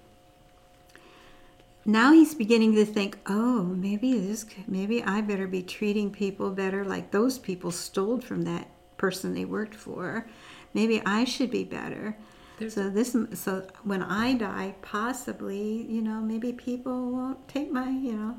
now 1.84 2.12
he's 2.12 2.34
beginning 2.34 2.74
to 2.74 2.84
think 2.84 3.18
oh 3.26 3.62
maybe 3.62 4.18
this 4.18 4.46
maybe 4.66 5.02
i 5.02 5.20
better 5.20 5.46
be 5.48 5.62
treating 5.62 6.10
people 6.10 6.50
better 6.50 6.84
like 6.84 7.10
those 7.10 7.38
people 7.38 7.70
stole 7.70 8.20
from 8.20 8.42
that 8.42 8.68
person 8.96 9.34
they 9.34 9.44
worked 9.44 9.74
for 9.74 10.26
maybe 10.74 11.02
I 11.04 11.24
should 11.24 11.50
be 11.50 11.64
better. 11.64 12.16
There's- 12.58 12.74
so 12.74 12.88
this, 12.90 13.16
so 13.34 13.66
when 13.82 14.02
I 14.02 14.34
die, 14.34 14.74
possibly, 14.82 15.82
you 15.82 16.00
know, 16.00 16.20
maybe 16.20 16.52
people 16.52 17.10
won't 17.10 17.48
take 17.48 17.70
my, 17.70 17.90
you 17.90 18.12
know, 18.12 18.36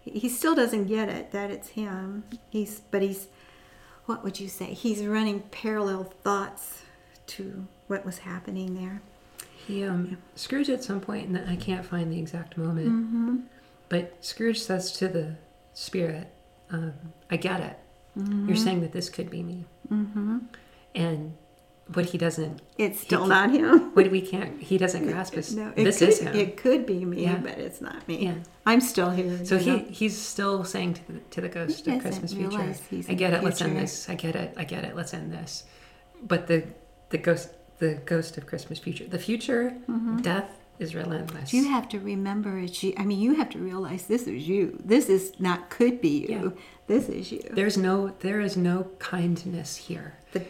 he 0.00 0.10
he 0.18 0.28
still 0.28 0.54
doesn't 0.54 0.86
get 0.86 1.08
it 1.08 1.30
that 1.32 1.50
it's 1.50 1.68
him. 1.68 2.24
He's, 2.50 2.80
but 2.90 3.02
he's, 3.02 3.28
what 4.06 4.22
would 4.24 4.40
you 4.40 4.48
say? 4.48 4.72
He's 4.72 5.04
running 5.04 5.40
parallel 5.50 6.04
thoughts 6.04 6.82
to 7.28 7.66
what 7.86 8.04
was 8.04 8.18
happening 8.18 8.74
there. 8.74 9.02
He 9.66 9.84
um, 9.84 10.18
Scrooge 10.34 10.70
at 10.70 10.84
some 10.84 11.00
point, 11.00 11.28
and 11.28 11.48
I 11.50 11.56
can't 11.56 11.84
find 11.84 12.12
the 12.12 12.18
exact 12.18 12.56
moment, 12.56 12.88
Mm-hmm. 12.88 13.36
but 13.88 14.24
Scrooge 14.24 14.60
says 14.60 14.92
to 14.92 15.08
the 15.08 15.36
spirit, 15.74 16.28
um, 16.70 16.92
"I 17.30 17.36
get 17.36 17.60
it. 17.60 17.78
Mm-hmm. 18.18 18.48
You're 18.48 18.56
saying 18.56 18.80
that 18.82 18.92
this 18.92 19.08
could 19.10 19.28
be 19.30 19.42
me." 19.42 19.64
Mm-hmm. 19.90 20.38
And 20.94 21.36
what 21.94 22.06
he 22.06 22.18
doesn't, 22.18 22.62
It's 22.78 23.00
still 23.00 23.28
can't- 23.28 23.52
him. 23.52 23.90
what 23.94 24.10
we 24.10 24.20
can't, 24.20 24.60
he 24.60 24.76
doesn't 24.78 25.06
grasp 25.06 25.36
is 25.36 25.54
No, 25.54 25.70
this 25.76 25.98
could, 26.00 26.08
is 26.08 26.18
him. 26.20 26.34
It 26.34 26.56
could 26.56 26.84
be 26.86 27.04
me, 27.04 27.22
Yeah. 27.24 27.36
but 27.36 27.58
it's 27.58 27.80
not 27.80 28.06
me. 28.08 28.24
Yeah. 28.24 28.34
I'm 28.64 28.80
still 28.80 29.10
here. 29.10 29.44
So 29.44 29.56
he 29.58 29.70
know. 29.70 29.84
he's 29.90 30.16
still 30.18 30.64
saying 30.64 30.94
to 30.94 31.12
the, 31.12 31.18
to 31.30 31.40
the 31.42 31.48
ghost 31.48 31.86
of 31.86 32.00
Christmas 32.00 32.32
future, 32.34 32.74
I 33.08 33.14
get 33.14 33.32
it. 33.34 33.44
Let's 33.44 33.60
end 33.62 33.76
this. 33.76 34.08
I 34.08 34.14
get 34.16 34.34
it. 34.34 34.54
I 34.56 34.64
get 34.64 34.84
it. 34.84 34.96
Let's 34.96 35.14
end 35.14 35.32
this. 35.32 35.64
But 36.22 36.46
the 36.48 36.64
the 37.10 37.18
ghost 37.18 37.50
the 37.78 37.94
ghost 38.06 38.36
of 38.38 38.46
Christmas 38.46 38.78
future, 38.78 39.06
the 39.06 39.18
future, 39.18 39.74
Mm-hmm. 39.88 40.18
death 40.22 40.50
is 40.78 40.94
relentless. 40.94 41.52
You 41.54 41.68
have 41.70 41.88
to 41.90 41.98
remember 42.00 42.58
it's 42.58 42.82
you. 42.82 42.92
I 42.98 43.04
mean, 43.04 43.18
you 43.20 43.34
have 43.36 43.48
to 43.50 43.58
realize 43.58 44.06
this 44.06 44.26
is 44.26 44.46
you. 44.46 44.78
This 44.84 45.08
is 45.08 45.32
not 45.40 45.70
could 45.70 46.00
be 46.00 46.26
you. 46.28 46.54
Yeah. 46.56 46.62
This 46.86 47.08
is 47.08 47.32
you. 47.32 47.42
There's 47.50 47.76
no 47.78 48.12
there 48.20 48.40
is 48.40 48.56
no 48.56 48.88
kindness 48.98 49.76
here. 49.76 50.14
The, 50.32 50.44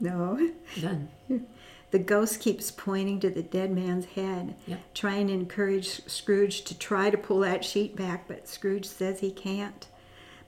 no. 0.00 0.50
None. 0.82 1.08
The 1.92 2.00
ghost 2.00 2.40
keeps 2.40 2.72
pointing 2.72 3.20
to 3.20 3.30
the 3.30 3.44
dead 3.44 3.70
man's 3.70 4.06
head, 4.06 4.56
trying 4.92 5.28
to 5.28 5.32
encourage 5.32 6.04
Scrooge 6.08 6.62
to 6.64 6.76
try 6.76 7.10
to 7.10 7.16
pull 7.16 7.38
that 7.40 7.64
sheet 7.64 7.94
back, 7.94 8.26
but 8.26 8.48
Scrooge 8.48 8.84
says 8.84 9.20
he 9.20 9.30
can't. 9.30 9.86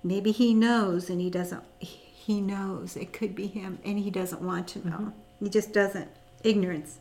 Maybe 0.03 0.33
he 0.33 0.53
knows 0.53 1.09
and 1.09 1.21
he 1.21 1.31
doesn't. 1.31 1.63
He 1.79 2.08
knows 2.41 2.97
it 2.97 3.13
could 3.13 3.35
be 3.35 3.47
him 3.47 3.79
and 3.85 3.99
he 3.99 4.11
doesn't 4.11 4.43
want 4.43 4.69
to 4.69 4.87
know. 4.87 4.97
Mm-hmm. 4.97 5.45
He 5.45 5.51
just 5.51 5.73
doesn't. 5.73 6.11
Ignorance. 6.45 6.99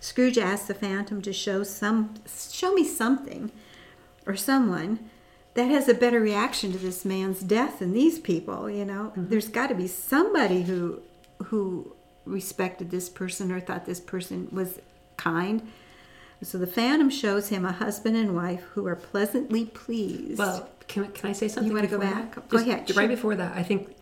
Scrooge 0.00 0.38
asks 0.38 0.68
the 0.68 0.74
phantom 0.74 1.22
to 1.22 1.32
show 1.32 1.62
some 1.62 2.14
show 2.28 2.72
me 2.74 2.84
something 2.84 3.50
or 4.26 4.36
someone 4.36 5.08
that 5.54 5.64
has 5.64 5.88
a 5.88 5.94
better 5.94 6.20
reaction 6.20 6.70
to 6.72 6.78
this 6.78 7.04
man's 7.04 7.40
death 7.40 7.78
than 7.78 7.92
these 7.92 8.18
people, 8.18 8.68
you 8.68 8.84
know. 8.84 9.12
Mm-hmm. 9.16 9.28
There's 9.28 9.48
got 9.48 9.68
to 9.68 9.74
be 9.74 9.86
somebody 9.88 10.62
who 10.62 11.00
who 11.44 11.94
respected 12.24 12.90
this 12.90 13.08
person 13.08 13.50
or 13.52 13.60
thought 13.60 13.86
this 13.86 14.00
person 14.00 14.48
was 14.50 14.80
kind. 15.16 15.66
So 16.42 16.58
the 16.58 16.66
phantom 16.66 17.08
shows 17.08 17.48
him 17.48 17.64
a 17.64 17.72
husband 17.72 18.16
and 18.16 18.34
wife 18.34 18.62
who 18.74 18.86
are 18.86 18.96
pleasantly 18.96 19.64
pleased. 19.64 20.38
Well, 20.38 20.68
can, 20.86 21.10
can 21.12 21.30
I 21.30 21.32
say 21.32 21.48
something? 21.48 21.70
You 21.70 21.74
wanna 21.74 21.88
go 21.88 21.98
back? 21.98 22.34
that? 22.34 22.48
Go 22.48 22.58
Just 22.58 22.68
ahead, 22.68 22.80
Right 22.90 22.94
sure. 22.94 23.08
before 23.08 23.34
that, 23.36 23.56
I 23.56 23.62
think 23.62 23.96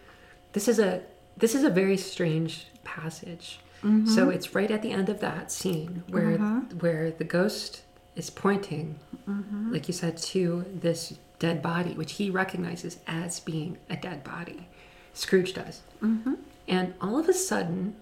this 0.54 0.66
is 0.68 0.78
a 0.78 1.02
this 1.36 1.54
is 1.54 1.62
a 1.64 1.70
very 1.70 1.96
strange 1.98 2.66
passage. 2.84 3.58
Mm-hmm. 3.82 4.06
So 4.06 4.30
it's 4.30 4.54
right 4.54 4.70
at 4.70 4.80
the 4.82 4.90
end 4.92 5.08
of 5.10 5.20
that 5.20 5.52
scene 5.52 6.02
where 6.08 6.38
where 6.80 7.10
the 7.10 7.24
ghost 7.24 7.82
is 8.16 8.30
pointing, 8.30 8.98
Mm-hmm. 9.28 9.72
like 9.72 9.88
you 9.88 9.94
said, 9.94 10.16
to 10.18 10.64
this 10.72 11.14
dead 11.38 11.62
body, 11.62 11.92
which 11.94 12.12
he 12.12 12.28
recognizes 12.30 12.98
as 13.06 13.40
being 13.40 13.78
a 13.90 13.96
dead 13.96 14.22
body. 14.24 14.66
Scrooge 15.14 15.52
does, 15.54 15.82
Mm-hmm. 16.02 16.34
and 16.68 16.94
all 17.00 17.18
of 17.18 17.28
a 17.28 17.32
sudden, 17.34 17.94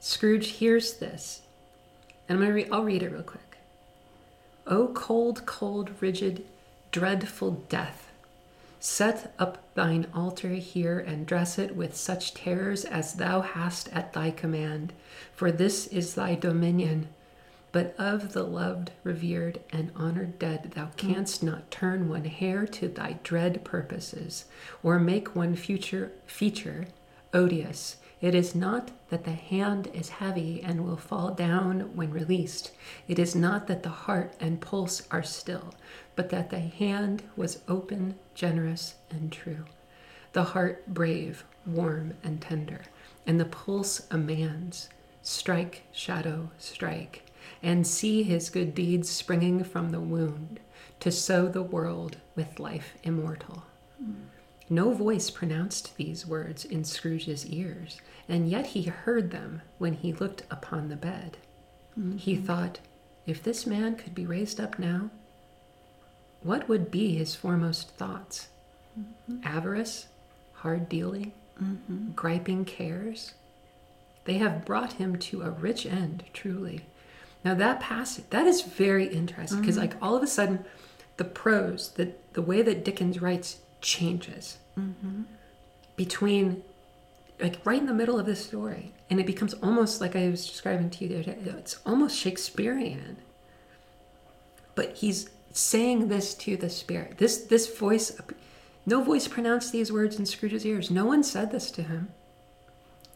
Scrooge 0.00 0.48
hears 0.48 0.94
this, 0.94 1.42
and 2.28 2.38
I'm 2.38 2.42
gonna 2.44 2.54
read. 2.54 2.68
I'll 2.72 2.84
read 2.84 3.02
it 3.02 3.10
real 3.12 3.22
quick. 3.22 3.58
Oh, 4.66 4.88
cold, 4.94 5.44
cold, 5.46 5.90
rigid, 6.00 6.44
dreadful 6.92 7.52
death, 7.68 8.07
set 8.80 9.34
up 9.38 9.58
thine 9.74 10.06
altar 10.14 10.50
here 10.50 10.98
and 10.98 11.26
dress 11.26 11.58
it 11.58 11.74
with 11.74 11.96
such 11.96 12.34
terrors 12.34 12.84
as 12.84 13.14
thou 13.14 13.40
hast 13.40 13.88
at 13.92 14.12
thy 14.12 14.30
command, 14.30 14.92
for 15.34 15.50
this 15.50 15.86
is 15.88 16.14
thy 16.14 16.34
dominion. 16.34 17.08
But 17.70 17.94
of 17.98 18.32
the 18.32 18.44
loved, 18.44 18.92
revered, 19.04 19.60
and 19.70 19.92
honored 19.94 20.38
dead, 20.38 20.72
thou 20.74 20.86
hmm. 20.86 20.96
canst 20.96 21.42
not 21.42 21.70
turn 21.70 22.08
one 22.08 22.24
hair 22.24 22.66
to 22.66 22.88
thy 22.88 23.18
dread 23.22 23.64
purposes, 23.64 24.46
or 24.82 24.98
make 24.98 25.36
one 25.36 25.54
future 25.54 26.12
feature 26.26 26.86
odious. 27.34 27.96
It 28.20 28.34
is 28.34 28.54
not 28.54 28.90
that 29.10 29.24
the 29.24 29.32
hand 29.32 29.88
is 29.94 30.08
heavy 30.08 30.60
and 30.60 30.84
will 30.84 30.96
fall 30.96 31.30
down 31.30 31.94
when 31.94 32.10
released. 32.10 32.72
It 33.06 33.18
is 33.18 33.36
not 33.36 33.68
that 33.68 33.84
the 33.84 33.90
heart 33.90 34.34
and 34.40 34.60
pulse 34.60 35.06
are 35.10 35.22
still, 35.22 35.72
but 36.18 36.30
that 36.30 36.50
the 36.50 36.58
hand 36.58 37.22
was 37.36 37.60
open, 37.68 38.16
generous, 38.34 38.96
and 39.08 39.30
true. 39.30 39.64
The 40.32 40.42
heart 40.42 40.84
brave, 40.88 41.44
warm, 41.64 42.14
and 42.24 42.40
tender, 42.40 42.80
and 43.24 43.38
the 43.38 43.44
pulse 43.44 44.04
a 44.10 44.18
man's. 44.18 44.88
Strike, 45.22 45.84
shadow, 45.92 46.50
strike, 46.58 47.22
and 47.62 47.86
see 47.86 48.24
his 48.24 48.50
good 48.50 48.74
deeds 48.74 49.08
springing 49.08 49.62
from 49.62 49.90
the 49.90 50.00
wound 50.00 50.58
to 50.98 51.12
sow 51.12 51.46
the 51.46 51.62
world 51.62 52.16
with 52.34 52.58
life 52.58 52.94
immortal. 53.04 53.62
No 54.68 54.92
voice 54.92 55.30
pronounced 55.30 55.96
these 55.98 56.26
words 56.26 56.64
in 56.64 56.82
Scrooge's 56.82 57.46
ears, 57.46 58.00
and 58.28 58.50
yet 58.50 58.66
he 58.66 58.82
heard 58.82 59.30
them 59.30 59.62
when 59.78 59.92
he 59.92 60.12
looked 60.12 60.42
upon 60.50 60.88
the 60.88 60.96
bed. 60.96 61.36
He 62.16 62.34
mm-hmm. 62.34 62.44
thought, 62.44 62.80
if 63.24 63.40
this 63.40 63.68
man 63.68 63.94
could 63.94 64.16
be 64.16 64.26
raised 64.26 64.58
up 64.58 64.80
now, 64.80 65.10
what 66.42 66.68
would 66.68 66.90
be 66.90 67.16
his 67.16 67.34
foremost 67.34 67.90
thoughts? 67.96 68.48
Mm-hmm. 68.98 69.46
Avarice, 69.46 70.06
hard 70.54 70.88
dealing, 70.88 71.32
mm-hmm. 71.62 72.12
griping 72.12 72.64
cares? 72.64 73.34
They 74.24 74.34
have 74.34 74.64
brought 74.64 74.94
him 74.94 75.16
to 75.16 75.42
a 75.42 75.50
rich 75.50 75.86
end, 75.86 76.24
truly. 76.32 76.84
Now 77.44 77.54
that 77.54 77.80
passage, 77.80 78.24
that 78.30 78.46
is 78.46 78.62
very 78.62 79.06
interesting 79.06 79.60
because, 79.60 79.76
mm-hmm. 79.76 79.92
like, 79.92 80.02
all 80.02 80.16
of 80.16 80.22
a 80.22 80.26
sudden, 80.26 80.64
the 81.16 81.24
prose, 81.24 81.90
the 81.90 82.12
the 82.34 82.42
way 82.42 82.62
that 82.62 82.84
Dickens 82.84 83.20
writes 83.20 83.58
changes 83.80 84.58
between, 85.96 86.62
like, 87.40 87.64
right 87.64 87.80
in 87.80 87.86
the 87.86 87.94
middle 87.94 88.20
of 88.20 88.26
this 88.26 88.44
story, 88.44 88.92
and 89.10 89.18
it 89.18 89.26
becomes 89.26 89.54
almost 89.54 90.00
like 90.00 90.14
I 90.14 90.28
was 90.28 90.46
describing 90.46 90.90
to 90.90 91.04
you 91.04 91.08
the 91.08 91.14
other 91.32 91.40
day. 91.40 91.58
It's 91.58 91.78
almost 91.84 92.16
Shakespearean. 92.16 93.16
But 94.74 94.98
he's 94.98 95.30
saying 95.52 96.08
this 96.08 96.34
to 96.34 96.56
the 96.56 96.70
spirit. 96.70 97.18
This 97.18 97.38
this 97.38 97.74
voice, 97.74 98.20
no 98.86 99.02
voice 99.02 99.28
pronounced 99.28 99.72
these 99.72 99.92
words 99.92 100.18
in 100.18 100.26
Scrooge's 100.26 100.66
ears. 100.66 100.90
No 100.90 101.04
one 101.04 101.22
said 101.22 101.50
this 101.50 101.70
to 101.72 101.82
him. 101.82 102.08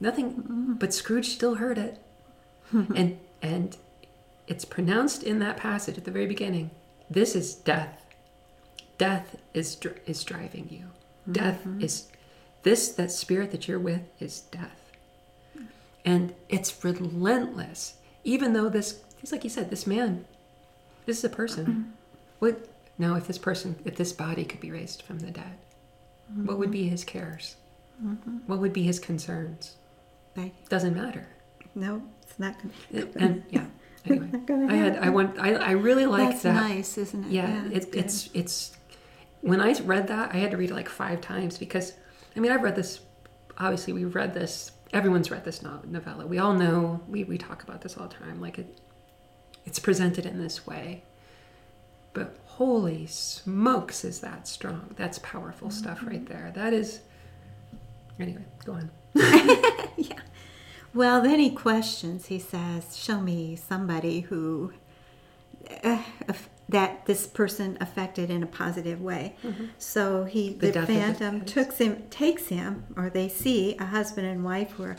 Nothing, 0.01 0.33
mm-hmm. 0.33 0.73
but 0.75 0.93
Scrooge 0.93 1.29
still 1.29 1.57
heard 1.57 1.79
it, 1.79 1.99
and 2.73 3.19
and 3.41 3.77
it's 4.47 4.65
pronounced 4.65 5.23
in 5.23 5.39
that 5.39 5.57
passage 5.57 5.97
at 5.97 6.05
the 6.05 6.11
very 6.11 6.27
beginning. 6.27 6.71
This 7.09 7.37
is 7.37 7.55
death. 7.55 8.15
Death 8.99 9.37
is 9.55 9.77
dr- 9.77 10.01
is 10.07 10.25
driving 10.25 10.69
you. 10.71 10.87
Death 11.31 11.61
mm-hmm. 11.61 11.83
is 11.83 12.09
this 12.63 12.91
that 12.93 13.11
spirit 13.11 13.51
that 13.53 13.69
you're 13.69 13.79
with 13.79 14.03
is 14.19 14.41
death, 14.41 14.93
and 16.05 16.35
it's 16.49 16.85
relentless. 16.85 17.95
Even 18.25 18.53
though 18.53 18.69
this, 18.69 19.03
it's 19.21 19.33
like 19.33 19.45
you 19.45 19.51
said, 19.51 19.71
this 19.71 19.87
man, 19.87 20.25
this 21.07 21.19
is 21.19 21.25
a 21.25 21.29
person. 21.29 21.67
Mm-hmm. 21.67 21.91
What 22.43 22.67
now? 22.99 23.15
If 23.15 23.29
this 23.29 23.39
person, 23.39 23.77
if 23.85 23.95
this 23.95 24.13
body 24.13 24.45
could 24.45 24.59
be 24.59 24.73
raised 24.73 25.03
from 25.03 25.21
the 25.21 25.31
dead, 25.31 25.59
what 26.35 26.59
would 26.59 26.73
be 26.73 26.81
mm-hmm. 26.81 26.91
his 26.91 27.05
cares? 27.05 27.55
Mm-hmm. 28.05 28.39
What 28.49 28.59
would 28.59 28.73
be 28.73 28.83
his 28.83 28.99
concerns? 28.99 29.77
Right. 30.35 30.53
Doesn't 30.69 30.97
matter. 30.97 31.29
No, 31.77 32.03
it's 32.21 32.41
not 32.41 32.61
going 32.61 32.75
It- 32.91 33.15
and 33.21 33.45
yeah. 33.49 33.67
Anyway, 34.07 34.27
gonna 34.45 34.73
I 34.73 34.75
had 34.75 34.99
I 34.99 35.11
want 35.11 35.39
I 35.39 35.53
I 35.53 35.71
really 35.71 36.05
like 36.05 36.43
that. 36.43 36.55
nice, 36.55 36.99
isn't 36.99 37.27
it? 37.27 37.31
Yeah, 37.31 37.63
it's 37.71 37.87
it, 37.87 37.95
it's 37.95 38.31
it's 38.35 38.77
when 39.43 39.61
I 39.61 39.73
read 39.75 40.09
that 40.09 40.35
I 40.35 40.39
had 40.39 40.51
to 40.51 40.57
read 40.57 40.71
it 40.71 40.75
like 40.75 40.89
five 40.89 41.21
times 41.21 41.59
because 41.59 41.93
I 42.35 42.41
mean 42.41 42.51
I've 42.51 42.63
read 42.65 42.75
this. 42.75 43.03
Obviously, 43.57 43.93
we've 43.93 44.17
read 44.17 44.35
this. 44.35 44.73
Everyone's 44.93 45.31
read 45.31 45.45
this 45.45 45.63
novella. 45.63 46.27
We 46.27 46.39
all 46.39 46.55
know. 46.55 47.03
We 47.07 47.23
we 47.23 47.39
talk 47.39 47.63
about 47.63 47.83
this 47.83 47.97
all 47.97 48.09
the 48.09 48.15
time. 48.15 48.41
Like 48.41 48.59
it, 48.59 48.81
it's 49.65 49.79
presented 49.79 50.27
in 50.27 50.43
this 50.43 50.67
way. 50.67 51.05
But 52.13 52.37
holy 52.45 53.07
smokes, 53.07 54.05
is 54.05 54.21
that 54.21 54.47
strong? 54.47 54.95
That's 54.97 55.19
powerful 55.21 55.71
stuff 55.71 55.99
Mm-hmm. 56.01 56.09
right 56.09 56.27
there. 56.27 56.53
That 56.55 56.73
is. 56.73 57.01
Anyway, 58.21 58.45
go 58.65 58.73
on. 58.75 58.91
yeah. 59.97 60.19
Well, 60.95 61.23
then 61.23 61.39
he 61.39 61.51
questions. 61.51 62.27
He 62.27 62.39
says, 62.39 62.97
"Show 62.97 63.21
me 63.21 63.57
somebody 63.57 64.21
who, 64.21 64.73
uh, 65.83 66.03
that 66.69 67.07
this 67.07 67.27
person 67.27 67.79
affected 67.81 68.31
in 68.31 68.43
a 68.43 68.47
positive 68.47 69.01
way. 69.01 69.35
So 69.79 70.25
he, 70.25 70.51
Mm-hmm. 70.51 70.59
The 70.61 70.67
the, 70.73 70.81
the 70.81 70.87
phantom, 70.87 71.39
dad. 71.41 71.47
took 71.49 71.73
him, 71.75 72.03
takes 72.11 72.49
him, 72.49 72.85
or 72.97 73.09
they 73.11 73.29
see 73.29 73.77
a 73.79 73.87
husband 73.87 74.27
and 74.27 74.45
wife 74.45 74.73
who 74.73 74.85
are 74.85 74.97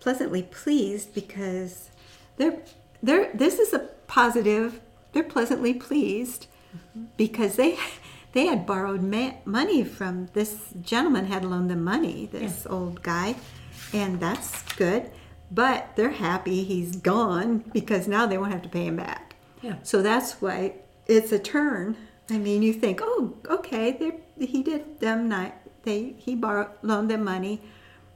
pleasantly 0.00 0.42
pleased 0.44 1.12
because 1.14 1.90
they're 2.36 2.58
they're. 3.02 3.30
This 3.34 3.58
is 3.58 3.72
a 3.72 3.80
positive. 4.06 4.80
They're 5.12 5.22
pleasantly 5.24 5.74
pleased 5.74 6.46
Mm-hmm. 6.74 7.04
because 7.16 7.56
they 7.56 7.78
they 8.32 8.46
had 8.46 8.66
borrowed 8.66 9.02
ma- 9.02 9.34
money 9.44 9.84
from 9.84 10.28
this 10.32 10.72
gentleman 10.80 11.26
had 11.26 11.44
loaned 11.44 11.70
them 11.70 11.84
money. 11.84 12.28
This 12.32 12.66
old 12.66 13.02
guy, 13.02 13.36
and 13.92 14.20
that's 14.20 14.62
good. 14.74 15.10
But 15.50 15.96
they're 15.96 16.10
happy 16.10 16.64
he's 16.64 16.96
gone 16.96 17.58
because 17.74 18.08
now 18.08 18.26
they 18.26 18.38
won't 18.38 18.52
have 18.52 18.62
to 18.62 18.70
pay 18.70 18.86
him 18.86 18.96
back. 18.96 19.36
Yeah. 19.60 19.76
So 19.82 20.00
that's 20.00 20.40
why 20.40 20.76
it's 21.06 21.30
a 21.30 21.38
turn. 21.38 21.96
I 22.30 22.38
mean, 22.38 22.62
you 22.62 22.72
think, 22.72 23.00
oh, 23.02 23.34
okay, 23.46 24.18
he 24.38 24.62
did 24.62 25.00
them 25.00 25.28
not 25.28 25.52
they 25.82 26.14
he 26.16 26.34
borrowed 26.34 26.70
loaned 26.82 27.10
them 27.10 27.24
money, 27.24 27.60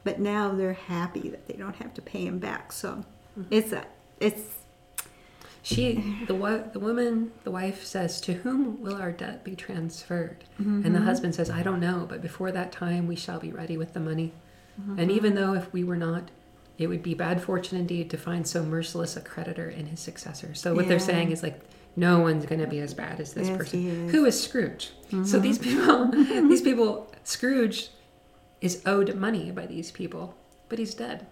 but 0.05 0.19
now 0.19 0.53
they're 0.53 0.73
happy 0.73 1.29
that 1.29 1.47
they 1.47 1.55
don't 1.55 1.77
have 1.77 1.93
to 1.95 2.03
pay 2.03 2.25
him 2.25 2.39
back. 2.39 2.73
So 2.73 3.05
it's 3.51 3.73
a 3.73 3.85
it's 4.21 4.56
She, 5.67 6.17
the 6.29 6.35
wo- 6.37 6.71
the 6.73 6.79
woman, 6.79 7.33
the 7.43 7.51
wife 7.51 7.85
says, 7.85 8.21
"To 8.21 8.35
whom 8.35 8.81
will 8.81 8.95
our 8.95 9.11
debt 9.11 9.43
be 9.43 9.57
transferred?" 9.57 10.45
And 10.59 10.85
the 10.85 10.91
mm-hmm. 10.91 11.05
husband 11.05 11.35
says, 11.35 11.51
"I 11.51 11.65
don't 11.65 11.81
know, 11.81 12.07
but 12.09 12.23
before 12.23 12.53
that 12.53 12.71
time 12.71 13.09
we 13.09 13.17
shall 13.17 13.41
be 13.41 13.51
ready 13.51 13.77
with 13.77 13.93
the 13.93 13.99
money." 13.99 14.33
Mm-hmm. 14.81 14.99
And 15.01 15.11
even 15.11 15.35
though 15.35 15.55
if 15.55 15.73
we 15.73 15.83
were 15.83 15.97
not, 15.97 16.31
it 16.79 16.87
would 16.87 17.03
be 17.03 17.15
bad 17.15 17.43
fortune 17.43 17.79
indeed 17.79 18.11
to 18.11 18.17
find 18.17 18.47
so 18.47 18.63
merciless 18.63 19.17
a 19.17 19.21
creditor 19.21 19.69
in 19.69 19.87
his 19.87 19.99
successor. 19.99 20.55
So 20.55 20.73
what 20.73 20.87
they're 20.87 21.01
saying 21.01 21.33
is 21.33 21.43
like, 21.43 21.61
no 21.97 22.21
one's 22.21 22.47
going 22.47 22.61
to 22.61 22.67
be 22.69 22.79
as 22.81 22.95
bad 22.95 23.19
as 23.19 23.33
this 23.33 23.49
Yes, 23.49 23.57
person. 23.57 24.07
is. 24.07 24.13
Who 24.13 24.25
is 24.25 24.41
Scrooge? 24.41 24.93
So 25.11 25.17
mm-hmm. 25.17 25.41
these 25.41 25.59
people, 25.59 26.07
these 26.49 26.63
people, 26.63 27.13
Scrooge 27.25 27.89
is 28.61 28.83
owed 28.87 29.17
money 29.17 29.51
by 29.51 29.67
these 29.67 29.91
people, 29.91 30.37
but 30.69 30.79
he's 30.79 30.95
dead. 30.95 31.27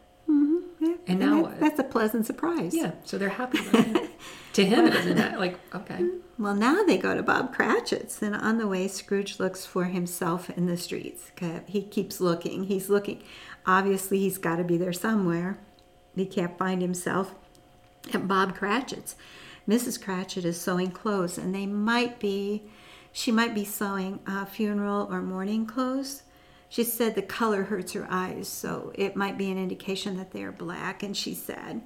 Yeah, 1.06 1.10
And 1.12 1.20
now 1.20 1.42
that- 1.42 1.60
that's 1.60 1.78
a 1.78 1.84
pleasant 1.84 2.26
surprise. 2.26 2.74
Yeah, 2.74 2.92
so 3.04 3.18
they're 3.18 3.28
happy 3.28 3.58
to 4.54 4.64
him, 4.64 4.86
it 4.86 4.94
isn't 4.94 5.16
that 5.16 5.38
like 5.38 5.58
okay. 5.74 6.04
Well, 6.36 6.56
now 6.56 6.82
they 6.82 6.98
go 6.98 7.14
to 7.14 7.22
Bob 7.22 7.54
Cratchit's, 7.54 8.20
and 8.20 8.34
on 8.34 8.58
the 8.58 8.66
way, 8.66 8.88
Scrooge 8.88 9.38
looks 9.38 9.64
for 9.64 9.84
himself 9.84 10.50
in 10.50 10.66
the 10.66 10.76
streets. 10.76 11.30
He 11.66 11.80
keeps 11.82 12.20
looking. 12.20 12.64
He's 12.64 12.88
looking. 12.90 13.22
Obviously, 13.66 14.18
he's 14.18 14.36
got 14.36 14.56
to 14.56 14.64
be 14.64 14.76
there 14.76 14.92
somewhere. 14.92 15.58
He 16.16 16.26
can't 16.26 16.58
find 16.58 16.82
himself 16.82 17.36
at 18.12 18.26
Bob 18.26 18.56
Cratchit's. 18.56 19.14
Mrs. 19.68 20.02
Cratchit 20.02 20.44
is 20.44 20.60
sewing 20.60 20.90
clothes, 20.90 21.38
and 21.38 21.54
they 21.54 21.66
might 21.66 22.18
be, 22.18 22.64
she 23.12 23.30
might 23.30 23.54
be 23.54 23.64
sewing 23.64 24.18
uh, 24.26 24.44
funeral 24.44 25.06
or 25.12 25.22
mourning 25.22 25.66
clothes. 25.66 26.24
She 26.74 26.82
said 26.82 27.14
the 27.14 27.22
color 27.22 27.62
hurts 27.62 27.92
her 27.92 28.04
eyes, 28.10 28.48
so 28.48 28.90
it 28.96 29.14
might 29.14 29.38
be 29.38 29.48
an 29.48 29.58
indication 29.58 30.16
that 30.16 30.32
they 30.32 30.42
are 30.42 30.50
black, 30.50 31.04
and 31.04 31.16
she's 31.16 31.40
sad. 31.40 31.82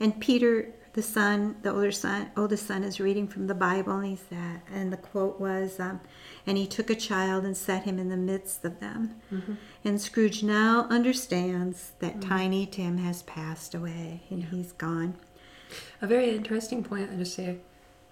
And 0.00 0.20
Peter, 0.20 0.74
the 0.94 1.02
son, 1.02 1.54
the 1.62 1.70
older 1.70 1.92
son, 1.92 2.32
oldest 2.36 2.66
son, 2.66 2.82
is 2.82 2.98
reading 2.98 3.28
from 3.28 3.46
the 3.46 3.54
Bible, 3.54 3.92
and 3.92 4.06
he 4.08 4.16
said, 4.16 4.62
and 4.74 4.92
the 4.92 4.96
quote 4.96 5.38
was, 5.38 5.78
um, 5.78 6.00
"And 6.48 6.58
he 6.58 6.66
took 6.66 6.90
a 6.90 6.96
child 6.96 7.44
and 7.44 7.56
set 7.56 7.84
him 7.84 8.00
in 8.00 8.08
the 8.08 8.16
midst 8.16 8.64
of 8.64 8.80
them." 8.80 9.20
Mm-hmm. 9.32 9.54
And 9.84 10.00
Scrooge 10.00 10.42
now 10.42 10.88
understands 10.90 11.92
that 12.00 12.18
mm-hmm. 12.18 12.28
Tiny 12.28 12.66
Tim 12.66 12.98
has 12.98 13.22
passed 13.22 13.72
away, 13.72 14.22
and 14.30 14.46
he's 14.46 14.72
gone. 14.72 15.14
A 16.02 16.08
very 16.08 16.34
interesting 16.34 16.82
point. 16.82 17.08
I 17.12 17.14
just 17.14 17.34
say, 17.34 17.58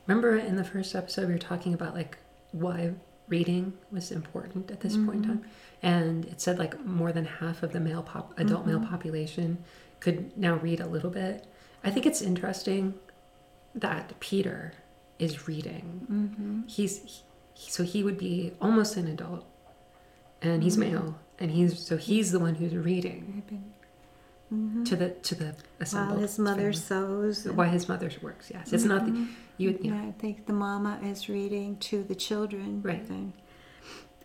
remember 0.06 0.36
in 0.36 0.54
the 0.54 0.62
first 0.62 0.94
episode 0.94 1.26
we 1.26 1.32
were 1.32 1.38
talking 1.40 1.74
about 1.74 1.96
like 1.96 2.16
why 2.52 2.92
reading 3.28 3.72
was 3.90 4.12
important 4.12 4.70
at 4.70 4.80
this 4.80 4.96
point 4.96 5.16
in 5.16 5.22
mm-hmm. 5.22 5.30
time, 5.42 5.44
and 5.82 6.24
it 6.26 6.40
said 6.40 6.58
like 6.58 6.84
more 6.84 7.12
than 7.12 7.24
half 7.24 7.62
of 7.62 7.72
the 7.72 7.80
male 7.80 8.02
pop 8.02 8.38
adult 8.38 8.66
male 8.66 8.78
mm-hmm. 8.78 8.88
population 8.88 9.58
could 10.00 10.36
now 10.36 10.54
read 10.56 10.80
a 10.80 10.86
little 10.86 11.10
bit. 11.10 11.46
I 11.84 11.90
think 11.90 12.06
it's 12.06 12.22
interesting 12.22 12.94
that 13.74 14.18
Peter 14.20 14.72
is 15.18 15.46
reading. 15.46 16.06
Mm-hmm. 16.10 16.66
He's 16.66 17.22
he, 17.54 17.70
so 17.70 17.82
he 17.82 18.02
would 18.02 18.18
be 18.18 18.52
almost 18.60 18.96
an 18.96 19.06
adult, 19.06 19.46
and 20.42 20.62
he's 20.62 20.76
mm-hmm. 20.76 20.92
male, 20.92 21.18
and 21.38 21.50
he's 21.50 21.78
so 21.78 21.96
he's 21.96 22.32
the 22.32 22.38
one 22.38 22.54
who's 22.54 22.74
reading 22.74 23.42
to 24.50 24.96
the 24.96 25.10
to 25.10 25.34
the 25.34 25.54
assembled. 25.80 26.16
While 26.16 26.20
his 26.20 26.38
mother 26.38 26.72
family. 26.72 27.32
sews. 27.34 27.52
Why 27.52 27.68
his 27.68 27.88
mother 27.88 28.10
works, 28.22 28.50
yes. 28.52 28.72
It's 28.72 28.84
not 28.84 29.06
the, 29.06 29.26
you. 29.58 29.78
Yeah, 29.80 29.94
Yeah. 29.94 30.08
I 30.08 30.12
think 30.18 30.46
the 30.46 30.52
mama 30.52 31.00
is 31.02 31.28
reading 31.28 31.78
to 31.78 32.04
the 32.04 32.14
children. 32.14 32.82
Right. 32.82 33.08
And 33.08 33.32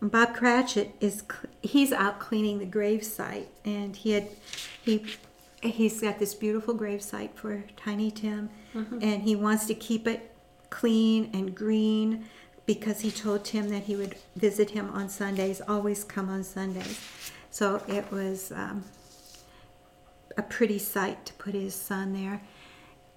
Bob 0.02 0.34
Cratchit 0.34 0.96
is 1.00 1.22
he's 1.62 1.92
out 1.92 2.18
cleaning 2.18 2.58
the 2.58 2.66
gravesite, 2.66 3.46
and 3.64 3.94
he 3.94 4.10
had 4.10 4.28
he 4.82 5.06
he's 5.62 6.00
got 6.00 6.18
this 6.18 6.34
beautiful 6.34 6.74
gravesite 6.74 7.34
for 7.34 7.62
Tiny 7.76 8.10
Tim, 8.10 8.50
and 9.00 9.22
he 9.22 9.36
wants 9.36 9.66
to 9.66 9.74
keep 9.74 10.08
it 10.08 10.34
clean 10.70 11.30
and 11.32 11.54
green 11.54 12.24
because 12.66 13.00
he 13.00 13.10
told 13.12 13.44
Tim 13.44 13.68
that 13.68 13.84
he 13.84 13.94
would 13.94 14.16
visit 14.34 14.70
him 14.70 14.90
on 14.90 15.08
Sundays, 15.08 15.60
always 15.68 16.02
come 16.02 16.28
on 16.28 16.42
Sundays. 16.42 16.98
So 17.50 17.82
it 17.86 18.10
was 18.10 18.50
um, 18.52 18.84
a 20.36 20.42
pretty 20.42 20.78
sight 20.78 21.26
to 21.26 21.32
put 21.34 21.54
his 21.54 21.74
son 21.74 22.12
there. 22.12 22.42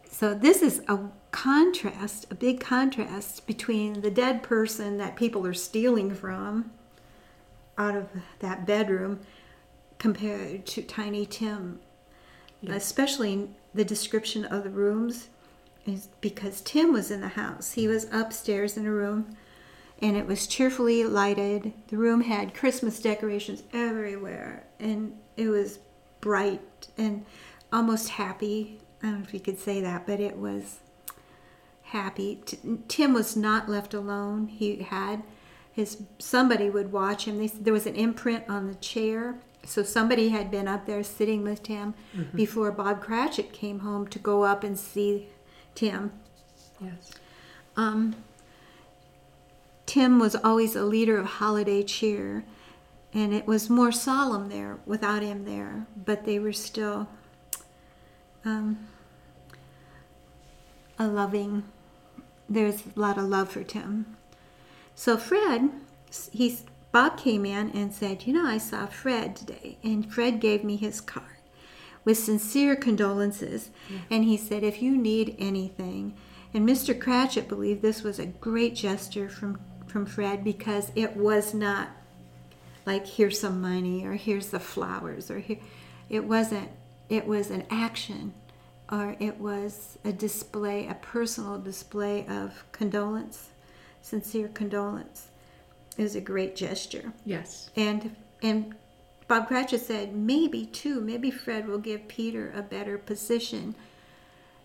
So 0.09 0.33
this 0.33 0.61
is 0.61 0.81
a 0.87 0.99
contrast, 1.31 2.27
a 2.31 2.35
big 2.35 2.59
contrast 2.59 3.47
between 3.47 4.01
the 4.01 4.11
dead 4.11 4.43
person 4.43 4.97
that 4.97 5.15
people 5.15 5.45
are 5.47 5.53
stealing 5.53 6.13
from 6.13 6.71
out 7.77 7.95
of 7.95 8.09
that 8.39 8.65
bedroom 8.65 9.19
compared 9.97 10.65
to 10.67 10.81
Tiny 10.81 11.25
Tim. 11.25 11.79
Especially 12.67 13.49
the 13.73 13.85
description 13.85 14.45
of 14.45 14.63
the 14.63 14.69
rooms 14.69 15.29
is 15.85 16.07
because 16.21 16.61
Tim 16.61 16.91
was 16.91 17.11
in 17.11 17.21
the 17.21 17.29
house. 17.29 17.73
He 17.73 17.87
was 17.87 18.07
upstairs 18.11 18.75
in 18.77 18.85
a 18.85 18.91
room 18.91 19.35
and 20.01 20.17
it 20.17 20.25
was 20.25 20.47
cheerfully 20.47 21.03
lighted. 21.03 21.73
The 21.87 21.97
room 21.97 22.21
had 22.21 22.55
Christmas 22.55 22.99
decorations 22.99 23.63
everywhere 23.71 24.65
and 24.79 25.17
it 25.37 25.49
was 25.49 25.79
bright 26.21 26.87
and 26.97 27.25
almost 27.71 28.09
happy. 28.09 28.79
I 29.01 29.07
don't 29.07 29.19
know 29.19 29.25
if 29.25 29.33
you 29.33 29.39
could 29.39 29.59
say 29.59 29.81
that, 29.81 30.07
but 30.07 30.19
it 30.19 30.37
was 30.37 30.79
happy. 31.83 32.41
T- 32.45 32.57
Tim 32.87 33.13
was 33.13 33.35
not 33.35 33.69
left 33.69 33.93
alone. 33.93 34.47
He 34.47 34.77
had 34.77 35.23
his 35.75 36.03
somebody 36.19 36.69
would 36.69 36.93
watch 36.93 37.25
him. 37.25 37.37
They, 37.37 37.47
there 37.47 37.73
was 37.73 37.85
an 37.85 37.95
imprint 37.95 38.45
on 38.47 38.67
the 38.67 38.75
chair, 38.75 39.35
so 39.65 39.83
somebody 39.83 40.29
had 40.29 40.49
been 40.49 40.69
up 40.69 40.85
there 40.85 41.03
sitting 41.03 41.43
with 41.43 41.63
Tim 41.63 41.93
before 42.33 42.71
Bob 42.71 43.01
Cratchit 43.01 43.51
came 43.51 43.79
home 43.79 44.07
to 44.07 44.17
go 44.17 44.43
up 44.43 44.63
and 44.63 44.79
see 44.79 45.27
Tim. 45.75 46.13
Yes. 46.79 47.11
Um, 47.75 48.15
Tim 49.85 50.17
was 50.17 50.33
always 50.33 50.77
a 50.77 50.83
leader 50.83 51.17
of 51.17 51.25
holiday 51.25 51.83
cheer, 51.83 52.45
and 53.13 53.33
it 53.33 53.45
was 53.45 53.69
more 53.69 53.91
solemn 53.91 54.47
there 54.47 54.79
without 54.85 55.23
him 55.23 55.43
there, 55.43 55.87
but 55.97 56.23
they 56.23 56.39
were 56.39 56.53
still 56.53 57.09
um, 58.45 58.87
a 60.97 61.05
loving, 61.05 61.63
there's 62.47 62.83
a 62.95 62.99
lot 62.99 63.17
of 63.17 63.25
love 63.25 63.49
for 63.49 63.63
Tim. 63.63 64.15
So 64.95 65.17
Fred, 65.17 65.69
he's, 66.31 66.63
Bob 66.91 67.17
came 67.17 67.45
in 67.45 67.69
and 67.71 67.93
said, 67.93 68.25
You 68.25 68.33
know, 68.33 68.45
I 68.45 68.57
saw 68.57 68.85
Fred 68.85 69.35
today, 69.35 69.77
and 69.83 70.11
Fred 70.11 70.39
gave 70.39 70.63
me 70.63 70.77
his 70.77 71.01
card 71.01 71.25
with 72.05 72.17
sincere 72.17 72.75
condolences. 72.75 73.71
And 74.09 74.23
he 74.23 74.37
said, 74.37 74.63
If 74.63 74.81
you 74.81 74.97
need 74.97 75.35
anything, 75.37 76.15
and 76.53 76.67
Mr. 76.67 76.97
Cratchit 76.97 77.49
believed 77.49 77.81
this 77.81 78.03
was 78.03 78.17
a 78.17 78.25
great 78.25 78.75
gesture 78.75 79.27
from, 79.27 79.59
from 79.87 80.05
Fred 80.05 80.43
because 80.43 80.91
it 80.95 81.17
was 81.17 81.53
not 81.53 81.89
like, 82.85 83.05
here's 83.05 83.39
some 83.39 83.59
money 83.59 84.05
or 84.05 84.13
here's 84.13 84.51
the 84.51 84.59
flowers 84.59 85.29
or 85.29 85.39
here. 85.39 85.59
It 86.07 86.23
wasn't, 86.23 86.69
it 87.09 87.27
was 87.27 87.49
an 87.49 87.65
action 87.69 88.33
or 88.89 89.17
it 89.19 89.39
was 89.39 89.97
a 90.05 90.13
display, 90.13 90.87
a 90.87 90.93
personal 90.93 91.59
display 91.59 92.25
of 92.27 92.63
condolence, 92.71 93.49
sincere 94.05 94.49
condolence. 94.49 95.29
Was 95.97 96.15
a 96.15 96.21
great 96.21 96.55
gesture. 96.55 97.13
Yes. 97.23 97.69
And 97.75 98.15
and 98.43 98.75
Bob 99.27 99.47
Cratchit 99.47 99.81
said 99.81 100.13
maybe 100.13 100.65
too, 100.65 100.99
maybe 100.99 101.31
Fred 101.31 101.67
will 101.67 101.79
give 101.79 102.07
Peter 102.07 102.51
a 102.53 102.61
better 102.61 102.97
position 102.97 103.75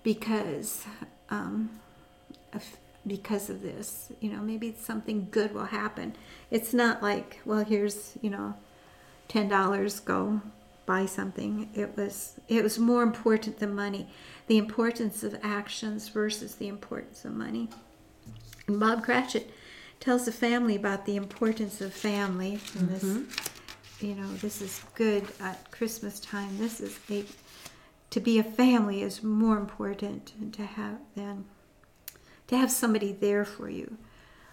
because 0.02 0.84
um, 1.30 1.70
of, 2.52 2.64
because 3.06 3.48
of 3.48 3.62
this. 3.62 4.12
You 4.20 4.32
know, 4.32 4.40
maybe 4.40 4.74
something 4.78 5.28
good 5.30 5.54
will 5.54 5.66
happen. 5.66 6.16
It's 6.50 6.74
not 6.74 7.00
like 7.00 7.40
well, 7.44 7.64
here's 7.64 8.18
you 8.20 8.30
know, 8.30 8.54
ten 9.28 9.48
dollars, 9.48 10.00
go 10.00 10.40
buy 10.84 11.06
something. 11.06 11.70
It 11.74 11.96
was 11.96 12.40
it 12.48 12.64
was 12.64 12.76
more 12.78 13.04
important 13.04 13.60
than 13.60 13.74
money. 13.74 14.08
The 14.48 14.58
importance 14.58 15.22
of 15.22 15.38
actions 15.44 16.08
versus 16.08 16.56
the 16.56 16.66
importance 16.66 17.24
of 17.24 17.32
money. 17.32 17.68
And 18.70 18.78
Bob 18.78 19.02
Cratchit 19.02 19.50
tells 19.98 20.26
the 20.26 20.32
family 20.32 20.76
about 20.76 21.04
the 21.04 21.16
importance 21.16 21.80
of 21.80 21.92
family. 21.92 22.60
And 22.78 22.88
this 22.88 23.02
you 24.00 24.14
know 24.14 24.32
this 24.34 24.62
is 24.62 24.84
good 24.94 25.26
at 25.40 25.72
christmas 25.72 26.20
time. 26.20 26.56
This 26.56 26.80
is 26.80 27.00
a 27.10 27.24
to 28.10 28.20
be 28.20 28.38
a 28.38 28.44
family 28.44 29.02
is 29.02 29.24
more 29.24 29.58
important 29.58 30.52
to 30.52 30.64
have 30.64 30.98
than 31.16 31.46
to 32.46 32.56
have 32.56 32.70
somebody 32.70 33.10
there 33.10 33.44
for 33.44 33.68
you 33.68 33.98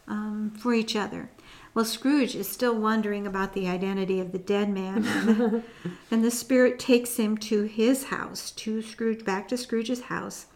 um, 0.08 0.52
for 0.58 0.74
each 0.74 0.96
other. 0.96 1.30
Well 1.76 1.86
scrooge 1.86 2.36
is 2.36 2.50
still 2.50 2.76
wondering 2.76 3.28
about 3.28 3.54
the 3.54 3.68
identity 3.68 4.20
of 4.20 4.32
the 4.32 4.40
dead 4.40 4.70
man. 4.70 5.06
And 5.14 5.38
the, 5.38 5.64
and 6.10 6.24
the 6.24 6.32
spirit 6.32 6.80
takes 6.80 7.18
him 7.18 7.38
to 7.38 7.66
his 7.66 8.06
house 8.06 8.50
to 8.52 8.82
scrooge 8.82 9.24
back 9.24 9.48
to 9.50 9.58
scrooge's 9.58 10.02
house 10.02 10.48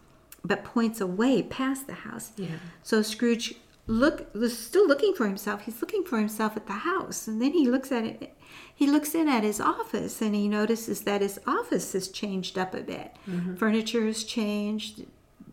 but 0.44 0.64
points 0.64 1.00
away 1.00 1.42
past 1.42 1.86
the 1.86 1.94
house 1.94 2.32
Yeah. 2.36 2.48
so 2.82 3.00
Scrooge 3.02 3.54
look 3.86 4.32
was 4.34 4.56
still 4.56 4.86
looking 4.86 5.12
for 5.14 5.26
himself. 5.26 5.62
He's 5.62 5.80
looking 5.80 6.04
for 6.04 6.18
himself 6.18 6.56
at 6.56 6.66
the 6.66 6.72
house, 6.72 7.26
and 7.26 7.42
then 7.42 7.52
he 7.52 7.66
looks 7.68 7.90
at 7.90 8.04
it. 8.04 8.34
He 8.74 8.86
looks 8.86 9.14
in 9.14 9.28
at 9.28 9.42
his 9.42 9.60
office, 9.60 10.20
and 10.22 10.34
he 10.34 10.46
notices 10.48 11.00
that 11.02 11.20
his 11.20 11.38
office 11.46 11.92
has 11.92 12.08
changed 12.08 12.56
up 12.58 12.74
a 12.74 12.80
bit. 12.80 13.16
Mm-hmm. 13.28 13.56
Furniture 13.56 14.06
has 14.06 14.22
changed. 14.24 15.04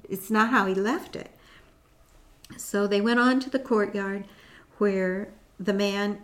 It's 0.07 0.29
not 0.29 0.49
how 0.51 0.65
he 0.67 0.75
left 0.75 1.15
it. 1.15 1.29
So 2.57 2.87
they 2.87 3.01
went 3.01 3.19
on 3.19 3.39
to 3.41 3.49
the 3.49 3.59
courtyard, 3.59 4.25
where 4.77 5.29
the 5.59 5.73
man 5.73 6.19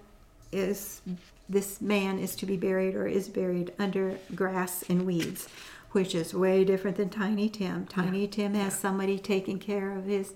is. 0.52 1.02
This 1.48 1.80
man 1.80 2.18
is 2.18 2.36
to 2.38 2.46
be 2.48 2.58
buried 2.58 2.96
or 2.96 3.06
is 3.06 3.30
buried 3.30 3.72
under 3.78 4.18
grass 4.34 4.84
and 4.90 5.06
weeds, 5.06 5.48
which 5.96 6.14
is 6.14 6.34
way 6.34 6.66
different 6.66 6.98
than 6.98 7.10
Tiny 7.10 7.48
Tim. 7.48 7.86
Tiny 7.86 8.28
Tim 8.28 8.54
has 8.54 8.78
somebody 8.78 9.18
taking 9.18 9.60
care 9.60 9.98
of 9.98 10.04
his 10.04 10.34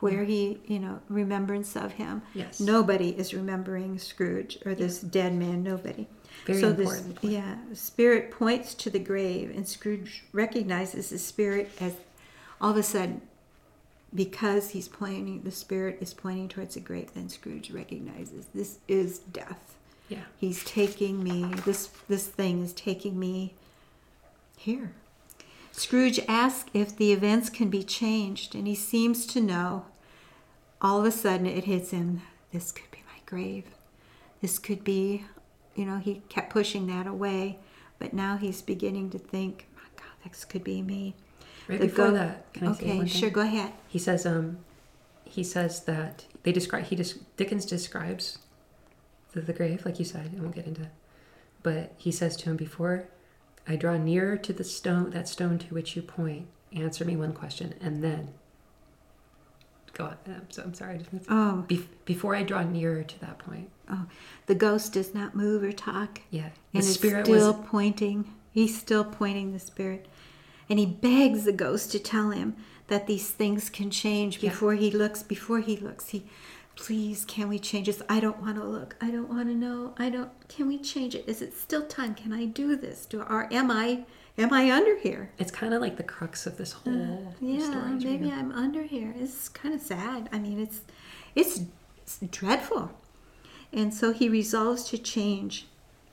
where 0.00 0.24
mm-hmm. 0.24 0.30
he, 0.30 0.60
you 0.66 0.80
know, 0.80 1.00
remembrance 1.08 1.76
of 1.76 1.92
him. 1.92 2.22
Yes. 2.34 2.58
Nobody 2.58 3.10
is 3.10 3.32
remembering 3.32 3.98
Scrooge 4.00 4.58
or 4.66 4.74
this 4.74 5.00
dead 5.00 5.34
man. 5.34 5.62
Nobody. 5.62 6.08
Very 6.46 6.60
so 6.60 6.70
important 6.70 7.20
this, 7.20 7.30
yeah, 7.30 7.56
spirit 7.74 8.32
points 8.32 8.74
to 8.74 8.90
the 8.90 8.98
grave, 8.98 9.50
and 9.54 9.68
Scrooge 9.68 10.24
recognizes 10.32 11.10
the 11.10 11.18
spirit 11.18 11.70
as 11.80 11.94
all 12.60 12.72
of 12.72 12.76
a 12.76 12.82
sudden, 12.82 13.22
because 14.12 14.70
he's 14.70 14.88
pointing, 14.88 15.42
the 15.42 15.52
spirit 15.52 15.98
is 16.00 16.12
pointing 16.12 16.48
towards 16.48 16.74
the 16.74 16.80
grave. 16.80 17.14
Then 17.14 17.28
Scrooge 17.28 17.70
recognizes 17.70 18.46
this 18.52 18.78
is 18.88 19.20
death. 19.20 19.76
Yeah. 20.08 20.24
He's 20.38 20.64
taking 20.64 21.22
me. 21.22 21.44
This 21.64 21.88
this 22.08 22.26
thing 22.26 22.64
is 22.64 22.72
taking 22.72 23.18
me 23.18 23.54
here. 24.58 24.92
Scrooge 25.72 26.18
asks 26.28 26.68
if 26.74 26.96
the 26.96 27.12
events 27.12 27.50
can 27.50 27.70
be 27.70 27.82
changed, 27.84 28.54
and 28.54 28.66
he 28.66 28.74
seems 28.74 29.26
to 29.26 29.40
know. 29.40 29.86
All 30.80 30.98
of 31.00 31.04
a 31.06 31.10
sudden, 31.10 31.46
it 31.46 31.64
hits 31.64 31.90
him. 31.90 32.22
This 32.52 32.72
could 32.72 32.90
be 32.90 32.98
my 33.06 33.20
grave. 33.26 33.64
This 34.40 34.58
could 34.58 34.84
be, 34.84 35.24
you 35.74 35.84
know, 35.84 35.98
he 35.98 36.22
kept 36.28 36.50
pushing 36.50 36.86
that 36.88 37.06
away, 37.06 37.58
but 37.98 38.12
now 38.12 38.36
he's 38.36 38.62
beginning 38.62 39.10
to 39.10 39.18
think, 39.18 39.66
my 39.74 39.82
God, 39.96 40.30
this 40.30 40.44
could 40.44 40.62
be 40.64 40.82
me. 40.82 41.14
Right 41.68 41.80
The 41.80 41.86
before 41.86 42.06
go- 42.08 42.14
that, 42.14 42.52
can 42.52 42.68
I 42.68 42.72
say 42.72 42.98
okay, 42.98 43.06
sure, 43.06 43.30
go 43.30 43.40
ahead. 43.42 43.72
He 43.88 43.98
says, 43.98 44.24
um, 44.24 44.58
he 45.24 45.42
says 45.44 45.84
that 45.84 46.24
they 46.44 46.52
describe. 46.52 46.84
He 46.84 46.96
des- 46.96 47.18
Dickens 47.36 47.66
describes 47.66 48.38
the, 49.32 49.40
the 49.42 49.52
grave, 49.52 49.84
like 49.84 49.98
you 49.98 50.04
said. 50.04 50.30
I 50.36 50.40
won't 50.40 50.54
get 50.54 50.66
into, 50.66 50.88
but 51.62 51.92
he 51.98 52.10
says 52.12 52.36
to 52.38 52.50
him 52.50 52.56
before, 52.56 53.08
I 53.68 53.76
draw 53.76 53.96
nearer 53.98 54.36
to 54.38 54.52
the 54.52 54.64
stone, 54.64 55.10
that 55.10 55.28
stone 55.28 55.58
to 55.58 55.74
which 55.74 55.94
you 55.94 56.02
point. 56.02 56.46
Answer 56.74 57.04
me 57.04 57.16
one 57.16 57.32
question, 57.32 57.74
and 57.80 58.02
then 58.02 58.30
go 59.94 60.04
on. 60.06 60.16
Um, 60.26 60.42
so 60.50 60.62
I'm 60.62 60.74
sorry. 60.74 60.94
I 60.94 60.98
just 60.98 61.12
missed- 61.12 61.26
Oh, 61.28 61.64
Be- 61.68 61.88
before 62.04 62.34
I 62.34 62.42
draw 62.42 62.62
nearer 62.62 63.02
to 63.02 63.20
that 63.20 63.38
point, 63.38 63.70
oh, 63.90 64.06
the 64.46 64.54
ghost 64.54 64.92
does 64.92 65.14
not 65.14 65.34
move 65.34 65.62
or 65.62 65.72
talk. 65.72 66.20
yeah, 66.30 66.50
the 66.72 66.78
and 66.78 66.84
spirit 66.84 67.26
still 67.26 67.54
was 67.54 67.66
pointing. 67.68 68.32
He's 68.50 68.76
still 68.78 69.04
pointing 69.04 69.52
the 69.52 69.58
spirit, 69.58 70.06
and 70.68 70.78
he 70.78 70.86
begs 70.86 71.44
the 71.44 71.52
ghost 71.52 71.90
to 71.92 71.98
tell 71.98 72.30
him 72.30 72.56
that 72.88 73.06
these 73.06 73.30
things 73.30 73.68
can 73.70 73.90
change 73.90 74.42
Yeah. 74.42 74.50
before 74.50 74.74
he 74.74 74.90
looks. 74.90 75.22
Before 75.22 75.60
he 75.60 75.76
looks, 75.76 76.08
he, 76.10 76.24
please, 76.78 77.24
can 77.24 77.48
we 77.48 77.58
change 77.58 77.86
this? 77.86 78.00
I 78.08 78.20
don't 78.20 78.40
want 78.40 78.56
to 78.56 78.64
look. 78.64 78.96
I 79.00 79.10
don't 79.10 79.28
want 79.28 79.48
to 79.48 79.54
know. 79.54 79.94
I 79.98 80.08
don't. 80.08 80.30
Can 80.48 80.68
we 80.68 80.78
change 80.78 81.14
it? 81.14 81.24
Is 81.26 81.42
it 81.42 81.54
still 81.56 81.86
time? 81.86 82.14
Can 82.14 82.32
I 82.32 82.46
do 82.46 82.76
this? 82.76 83.04
Do 83.04 83.20
or 83.20 83.52
am 83.52 83.70
I? 83.70 84.04
Am 84.38 84.52
I 84.52 84.70
under 84.70 84.96
here? 84.96 85.30
It's 85.38 85.50
kind 85.50 85.74
of 85.74 85.82
like 85.82 85.96
the 85.96 86.04
crux 86.04 86.46
of 86.46 86.56
this 86.56 86.74
uh, 86.74 86.90
whole 86.90 87.34
Yeah, 87.40 87.70
story. 87.70 87.94
maybe. 88.04 88.30
I'm 88.30 88.52
under 88.52 88.84
here. 88.84 89.12
It's 89.18 89.48
kind 89.48 89.74
of 89.74 89.80
sad. 89.80 90.28
I 90.32 90.38
mean, 90.38 90.60
it's, 90.60 90.82
it's 91.34 91.62
it's 91.98 92.20
dreadful. 92.30 92.92
And 93.72 93.92
so 93.92 94.12
he 94.12 94.28
resolves 94.28 94.84
to 94.90 94.98
change. 94.98 95.66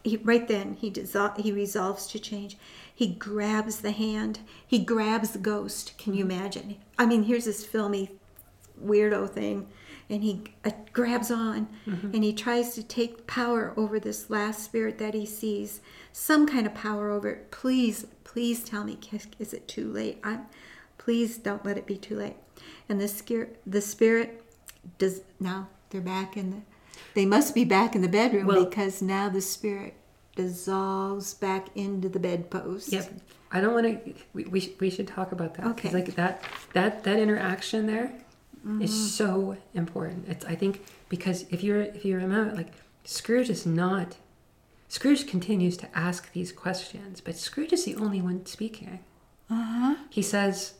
He, 0.04 0.18
right 0.18 0.48
then, 0.48 0.74
he 0.74 0.90
dissol- 0.92 1.40
he 1.40 1.52
resolves 1.52 2.08
to 2.08 2.20
change. 2.20 2.58
He 2.94 3.08
grabs 3.08 3.82
the 3.82 3.92
hand. 3.92 4.40
He 4.66 4.80
grabs 4.80 5.32
the 5.32 5.40
ghost. 5.40 5.96
Can 6.00 6.16
you 6.16 6.26
mm-hmm. 6.26 6.32
imagine? 6.32 6.76
I 6.98 7.06
mean, 7.06 7.24
here's 7.24 7.46
this 7.46 7.64
filmy 7.64 8.12
weirdo 8.84 9.30
thing, 9.30 9.68
and 10.10 10.22
he 10.24 10.44
uh, 10.64 10.72
grabs 10.94 11.32
on, 11.32 11.68
and 11.86 12.24
he 12.24 12.32
tries 12.34 12.76
to 12.76 12.84
take 12.84 13.26
power 13.28 13.74
over 13.76 14.00
this 14.00 14.30
last 14.30 14.64
spirit 14.64 14.98
that 15.00 15.14
he 15.14 15.26
sees. 15.26 15.82
Some 16.12 16.46
kind 16.48 16.66
of 16.68 16.74
power 16.76 17.10
over 17.10 17.30
it. 17.30 17.52
Please, 17.52 18.06
please 18.24 18.64
tell 18.64 18.84
me, 18.84 19.00
is- 19.12 19.28
is 19.40 19.54
it 19.54 19.68
too 19.68 19.92
late? 19.92 20.20
I, 20.24 20.40
please 20.98 21.38
don't 21.38 21.66
let 21.66 21.78
it 21.78 21.86
be 21.88 21.98
too 21.98 22.18
late. 22.18 22.36
And 22.88 23.02
the 23.02 23.08
spirit, 23.08 23.60
the 23.66 23.82
spirit 23.82 24.44
does 25.00 25.22
now. 25.40 25.70
They're 25.90 26.02
back 26.02 26.38
in 26.38 26.52
the. 26.52 26.58
They 27.14 27.26
must 27.26 27.54
be 27.56 27.66
back 27.66 27.96
in 27.96 28.02
the 28.02 28.08
bedroom 28.08 28.46
Well- 28.48 28.66
because 28.66 29.02
now 29.02 29.28
the 29.30 29.42
spirit 29.42 29.96
dissolves 30.36 31.34
back 31.34 31.68
into 31.76 32.10
the 32.10 32.20
bedpost. 32.20 32.92
Yep. 32.92 33.12
I 33.52 33.62
don't 33.62 33.74
want 33.74 33.86
to. 34.06 34.14
We, 34.34 34.44
we, 34.46 34.60
sh- 34.60 34.70
we 34.80 34.90
should 34.90 35.08
talk 35.08 35.32
about 35.32 35.54
that 35.56 35.66
Okay. 35.68 35.92
like 35.92 36.16
that 36.16 36.44
that 36.74 37.04
that 37.06 37.20
interaction 37.20 37.86
there 37.88 38.12
is 38.66 38.92
Mm-hmm. 38.92 39.08
so 39.08 39.58
important. 39.74 40.28
It's 40.28 40.44
I 40.46 40.56
think 40.56 40.84
because 41.10 41.46
if 41.50 41.64
you're 41.64 41.82
if 41.82 42.04
you 42.04 42.16
remember 42.18 42.56
like 42.56 42.72
Scrooge 43.04 43.50
is 43.50 43.66
not 43.66 44.18
Scrooge 44.88 45.28
continues 45.28 45.78
to 45.78 45.98
ask 45.98 46.32
these 46.34 46.52
questions, 46.52 47.22
but 47.22 47.36
Scrooge 47.38 47.74
is 47.74 47.86
the 47.86 47.96
only 47.96 48.22
one 48.22 48.46
speaking. 48.46 49.00
Uh 49.50 49.64
huh. 49.64 49.96
He 50.10 50.22
says 50.22 50.74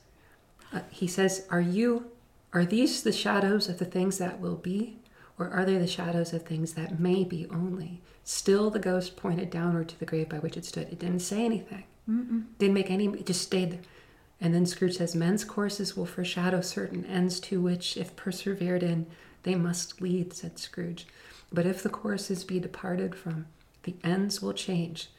uh, 0.74 0.80
he 0.90 1.08
says 1.08 1.46
are 1.52 1.62
you 1.62 2.06
are 2.54 2.66
these 2.66 3.04
the 3.04 3.12
shadows 3.12 3.70
of 3.70 3.78
the 3.78 3.86
things 3.86 4.18
that 4.18 4.40
will 4.40 4.56
be 4.56 4.98
or 5.38 5.50
are 5.50 5.66
they 5.66 5.78
the 5.78 5.86
shadows 5.88 6.34
of 6.34 6.44
things 6.44 6.74
that 6.74 7.00
may 7.00 7.24
be 7.24 7.46
only? 7.52 8.02
Still 8.24 8.70
the 8.72 8.80
ghost 8.80 9.16
pointed 9.18 9.50
downward 9.52 9.90
to 9.90 10.00
the 10.00 10.06
grave 10.06 10.30
by 10.30 10.40
which 10.40 10.58
it 10.58 10.66
stood. 10.66 10.88
It 10.92 10.98
didn't 11.00 11.20
say 11.20 11.44
anything. 11.46 11.84
Didn't 12.60 12.74
make 12.74 12.90
any, 12.90 13.08
it 13.08 13.26
just 13.26 13.42
stayed 13.42 13.72
there. 13.72 13.80
And 14.42 14.54
then 14.54 14.66
Scrooge 14.66 14.98
says, 14.98 15.16
Men's 15.16 15.44
courses 15.46 15.96
will 15.96 16.06
foreshadow 16.06 16.62
certain 16.62 17.06
ends 17.06 17.40
to 17.42 17.62
which, 17.62 17.98
if 17.98 18.16
persevered 18.16 18.84
in, 18.84 19.08
they 19.44 19.56
must 19.56 20.02
lead, 20.02 20.34
said 20.34 20.60
Scrooge. 20.60 21.08
But 21.54 21.66
if 21.66 21.82
the 21.82 21.90
courses 21.90 22.44
be 22.44 22.60
departed 22.60 23.16
from, 23.16 23.46
the 23.84 23.96
ends 24.04 24.42
will 24.42 24.54
change. 24.54 25.10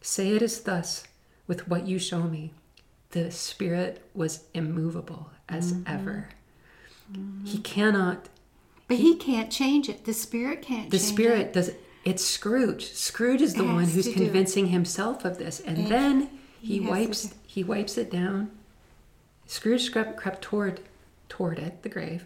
Say 0.00 0.34
it 0.34 0.42
is 0.42 0.60
thus 0.60 1.04
with 1.46 1.68
what 1.68 1.86
you 1.86 1.98
show 1.98 2.22
me. 2.22 2.52
The 3.10 3.30
spirit 3.30 4.02
was 4.14 4.44
immovable 4.54 5.30
as 5.48 5.74
mm-hmm. 5.74 5.92
ever. 5.94 6.28
Mm-hmm. 7.12 7.44
He 7.44 7.58
cannot, 7.58 8.28
But 8.88 8.96
he 8.98 9.16
can't 9.16 9.52
change 9.52 9.88
it. 9.88 10.06
The 10.06 10.14
spirit 10.14 10.62
can't. 10.62 10.90
the 10.90 10.98
spirit 10.98 11.48
It. 11.48 11.52
does, 11.52 11.70
it's 12.04 12.24
Scrooge. 12.24 12.92
Scrooge 12.92 13.42
is 13.42 13.54
the 13.54 13.64
one 13.64 13.84
who's 13.84 14.06
to 14.06 14.14
do 14.14 14.22
it. 14.22 14.24
convincing 14.24 14.68
himself 14.68 15.24
of 15.24 15.38
this. 15.38 15.60
And, 15.60 15.76
And 15.78 15.86
then 15.88 16.30
he 16.60 16.74
he, 16.74 16.80
wipes 16.80 17.34
he 17.46 17.62
wipes 17.62 17.98
it 17.98 18.10
down. 18.10 18.50
Scrooge 19.52 19.92
crept, 19.92 20.40
toward 20.40 20.80
toward 21.28 21.58
it, 21.58 21.82
the 21.82 21.90
grave, 21.90 22.24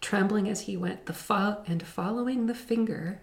trembling 0.00 0.48
as 0.48 0.62
he 0.62 0.78
went, 0.78 1.04
the 1.04 1.12
fo- 1.12 1.62
and 1.66 1.82
following 1.82 2.46
the 2.46 2.54
finger 2.54 3.20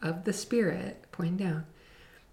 of 0.00 0.22
the 0.22 0.32
spirit, 0.32 1.04
pointing 1.10 1.36
down, 1.38 1.66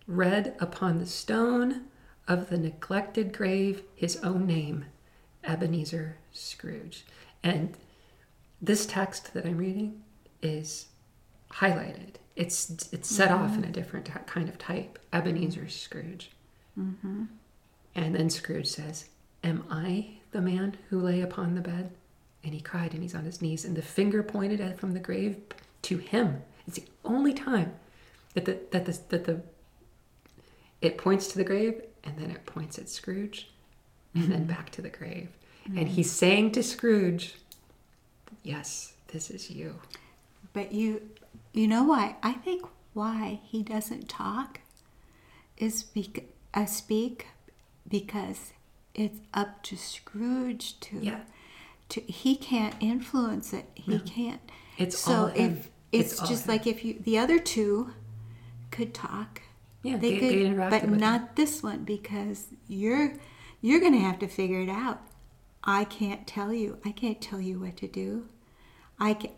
read 0.05 0.55
upon 0.59 0.99
the 0.99 1.07
stone 1.07 1.85
of 2.27 2.49
the 2.49 2.59
neglected 2.59 3.33
grave 3.33 3.81
his 3.95 4.17
own 4.17 4.45
name, 4.45 4.85
Ebenezer 5.43 6.17
Scrooge. 6.31 7.05
And 7.41 7.75
this 8.61 8.85
text 8.85 9.33
that 9.33 9.47
I'm 9.47 9.57
reading 9.57 10.03
is 10.43 10.89
highlighted. 11.53 12.17
It's 12.35 12.87
it's 12.91 13.09
set 13.09 13.31
off 13.31 13.55
in 13.55 13.61
a 13.61 13.61
mm-hmm. 13.63 13.71
different 13.71 14.05
ty- 14.05 14.21
kind 14.27 14.47
of 14.47 14.59
type. 14.59 14.99
Ebenezer 15.11 15.69
Scrooge. 15.69 16.29
Mm-hmm. 16.79 17.23
And 17.95 18.15
then 18.15 18.29
Scrooge 18.29 18.67
says, 18.67 19.09
Am 19.43 19.63
I 19.67 20.20
the 20.31 20.41
man 20.41 20.77
who 20.89 20.99
lay 20.99 21.21
upon 21.21 21.55
the 21.55 21.61
bed? 21.61 21.91
And 22.43 22.53
he 22.53 22.61
cried, 22.61 22.93
and 22.93 23.03
he's 23.03 23.13
on 23.13 23.25
his 23.25 23.41
knees, 23.41 23.65
and 23.65 23.75
the 23.75 23.83
finger 23.83 24.23
pointed 24.23 24.59
at 24.59 24.79
from 24.79 24.93
the 24.93 24.99
grave 24.99 25.37
to 25.83 25.97
him. 25.97 26.41
It's 26.67 26.77
the 26.77 26.87
only 27.05 27.33
time 27.33 27.73
that 28.33 28.45
the 28.45 28.57
that 28.71 28.85
the 28.85 28.99
that 29.09 29.25
the 29.25 29.41
it 30.81 30.97
points 30.97 31.27
to 31.27 31.37
the 31.37 31.43
grave, 31.43 31.81
and 32.03 32.17
then 32.17 32.31
it 32.31 32.45
points 32.45 32.79
at 32.79 32.89
Scrooge, 32.89 33.49
and 34.15 34.23
then 34.31 34.39
mm-hmm. 34.39 34.47
back 34.47 34.71
to 34.71 34.81
the 34.81 34.89
grave. 34.89 35.29
Mm-hmm. 35.67 35.77
And 35.77 35.87
he's 35.87 36.11
saying 36.11 36.53
to 36.53 36.63
Scrooge, 36.63 37.35
yes, 38.43 38.93
this 39.09 39.29
is 39.29 39.51
you. 39.51 39.79
But 40.53 40.71
you, 40.71 41.01
you 41.53 41.67
know 41.67 41.83
why? 41.83 42.15
I 42.23 42.33
think 42.33 42.65
why 42.93 43.39
he 43.43 43.61
doesn't 43.61 44.09
talk 44.09 44.59
is 45.57 45.83
bec- 45.83 46.25
I 46.53 46.65
speak 46.65 47.27
because 47.87 48.53
it's 48.93 49.19
up 49.33 49.63
to 49.63 49.77
Scrooge 49.77 50.79
to. 50.81 50.97
Yeah. 51.01 51.21
To, 51.89 52.01
he 52.01 52.35
can't 52.35 52.75
influence 52.79 53.51
it. 53.53 53.65
He 53.75 53.93
No. 53.93 53.99
can't. 54.05 54.41
It's 54.77 54.97
so 54.97 55.11
all 55.13 55.27
if 55.27 55.35
him. 55.35 55.63
it's, 55.91 56.13
It's 56.13 56.29
just 56.29 56.45
him. 56.45 56.51
like 56.51 56.65
if 56.67 56.83
you 56.85 56.99
the 57.03 57.17
other 57.17 57.37
two 57.39 57.91
could 58.71 58.93
talk, 58.93 59.41
Yeah, 59.83 59.97
they, 59.97 60.11
they, 60.11 60.19
could, 60.19 60.29
they 60.29 60.69
but 60.69 60.81
him. 60.83 60.97
not 60.97 61.35
this 61.35 61.61
one 61.61 61.83
because 61.83 62.47
you're 62.67 63.13
you're 63.61 63.79
going 63.81 63.93
to 63.93 63.99
have 63.99 64.19
to 64.19 64.27
figure 64.27 64.61
it 64.61 64.69
out. 64.69 65.01
I 65.63 65.83
can't 65.83 66.25
tell 66.25 66.51
you. 66.53 66.77
I 66.85 66.91
can't 66.91 67.21
tell 67.21 67.39
you 67.41 67.59
what 67.59 67.77
to 67.77 67.87
do. 67.87 68.27
I 68.99 69.13
can, 69.13 69.31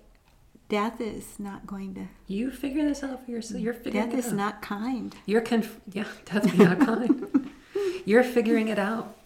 death 0.70 1.02
is 1.02 1.40
not 1.40 1.66
going 1.68 1.94
to. 1.96 2.08
You 2.28 2.50
figure 2.52 2.84
this 2.88 3.04
out 3.04 3.26
for 3.26 3.32
yourself. 3.32 3.60
You're 3.62 3.74
figuring 3.74 4.10
Death 4.10 4.18
is 4.18 4.28
out. 4.28 4.34
not 4.36 4.62
kind. 4.62 5.14
You're 5.26 5.42
conf- 5.42 5.82
yeah, 5.92 6.06
death 6.26 6.50
be 6.52 6.64
not 6.64 6.80
kind. 6.80 7.50
You're 8.06 8.24
figuring 8.24 8.68
it 8.70 8.78
out, 8.80 9.18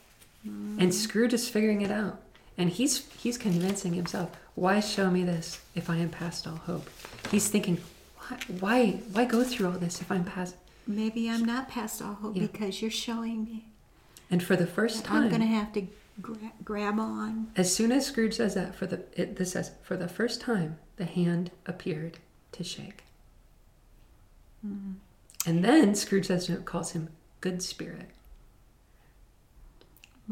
Mm. 0.48 0.82
and 0.82 0.94
Scrooge 0.94 1.34
is 1.34 1.50
figuring 1.50 1.82
it 1.82 1.92
out, 1.92 2.22
and 2.58 2.70
he's 2.70 3.06
he's 3.14 3.38
convincing 3.38 3.94
himself. 3.94 4.32
Why 4.56 4.80
show 4.80 5.10
me 5.12 5.24
this 5.24 5.62
if 5.76 5.90
I 5.90 5.98
am 5.98 6.10
past 6.10 6.48
all 6.48 6.56
hope? 6.56 6.90
He's 7.32 7.48
thinking, 7.50 7.78
why 8.18 8.38
why 8.60 8.92
why 9.12 9.26
go 9.26 9.44
through 9.44 9.68
all 9.68 9.78
this 9.80 10.02
if 10.02 10.12
I'm 10.12 10.24
past? 10.24 10.56
Maybe 10.88 11.30
I'm 11.30 11.44
not 11.44 11.68
past 11.70 12.02
all 12.02 12.14
hope 12.16 12.36
Yeah. 12.36 12.44
because 12.44 12.82
you're 12.82 12.90
showing 12.92 13.44
me. 13.44 13.66
And 14.32 14.42
for 14.42 14.56
the 14.56 14.68
first 14.68 15.04
time, 15.06 15.24
I'm 15.24 15.30
going 15.30 15.42
to 15.42 15.48
have 15.48 15.72
to 15.74 15.88
gra- 16.22 16.54
grab 16.64 17.00
on. 17.00 17.48
As 17.56 17.74
soon 17.74 17.92
as 17.92 18.06
Scrooge 18.06 18.36
says 18.36 18.56
that, 18.56 18.74
for 18.76 18.86
the 18.88 19.04
it, 19.14 19.36
this 19.38 19.52
says 19.52 19.72
for 19.84 19.96
the 19.98 20.08
first 20.08 20.40
time, 20.42 20.78
the 20.98 21.06
hand 21.06 21.52
appeared 21.66 22.20
to 22.54 22.64
shake. 22.64 23.04
And 25.46 25.64
then 25.64 25.96
Scrooge 25.96 26.28
says 26.28 26.50
calls 26.66 26.92
him 26.92 27.10
good 27.42 27.62
spirit. 27.62 28.10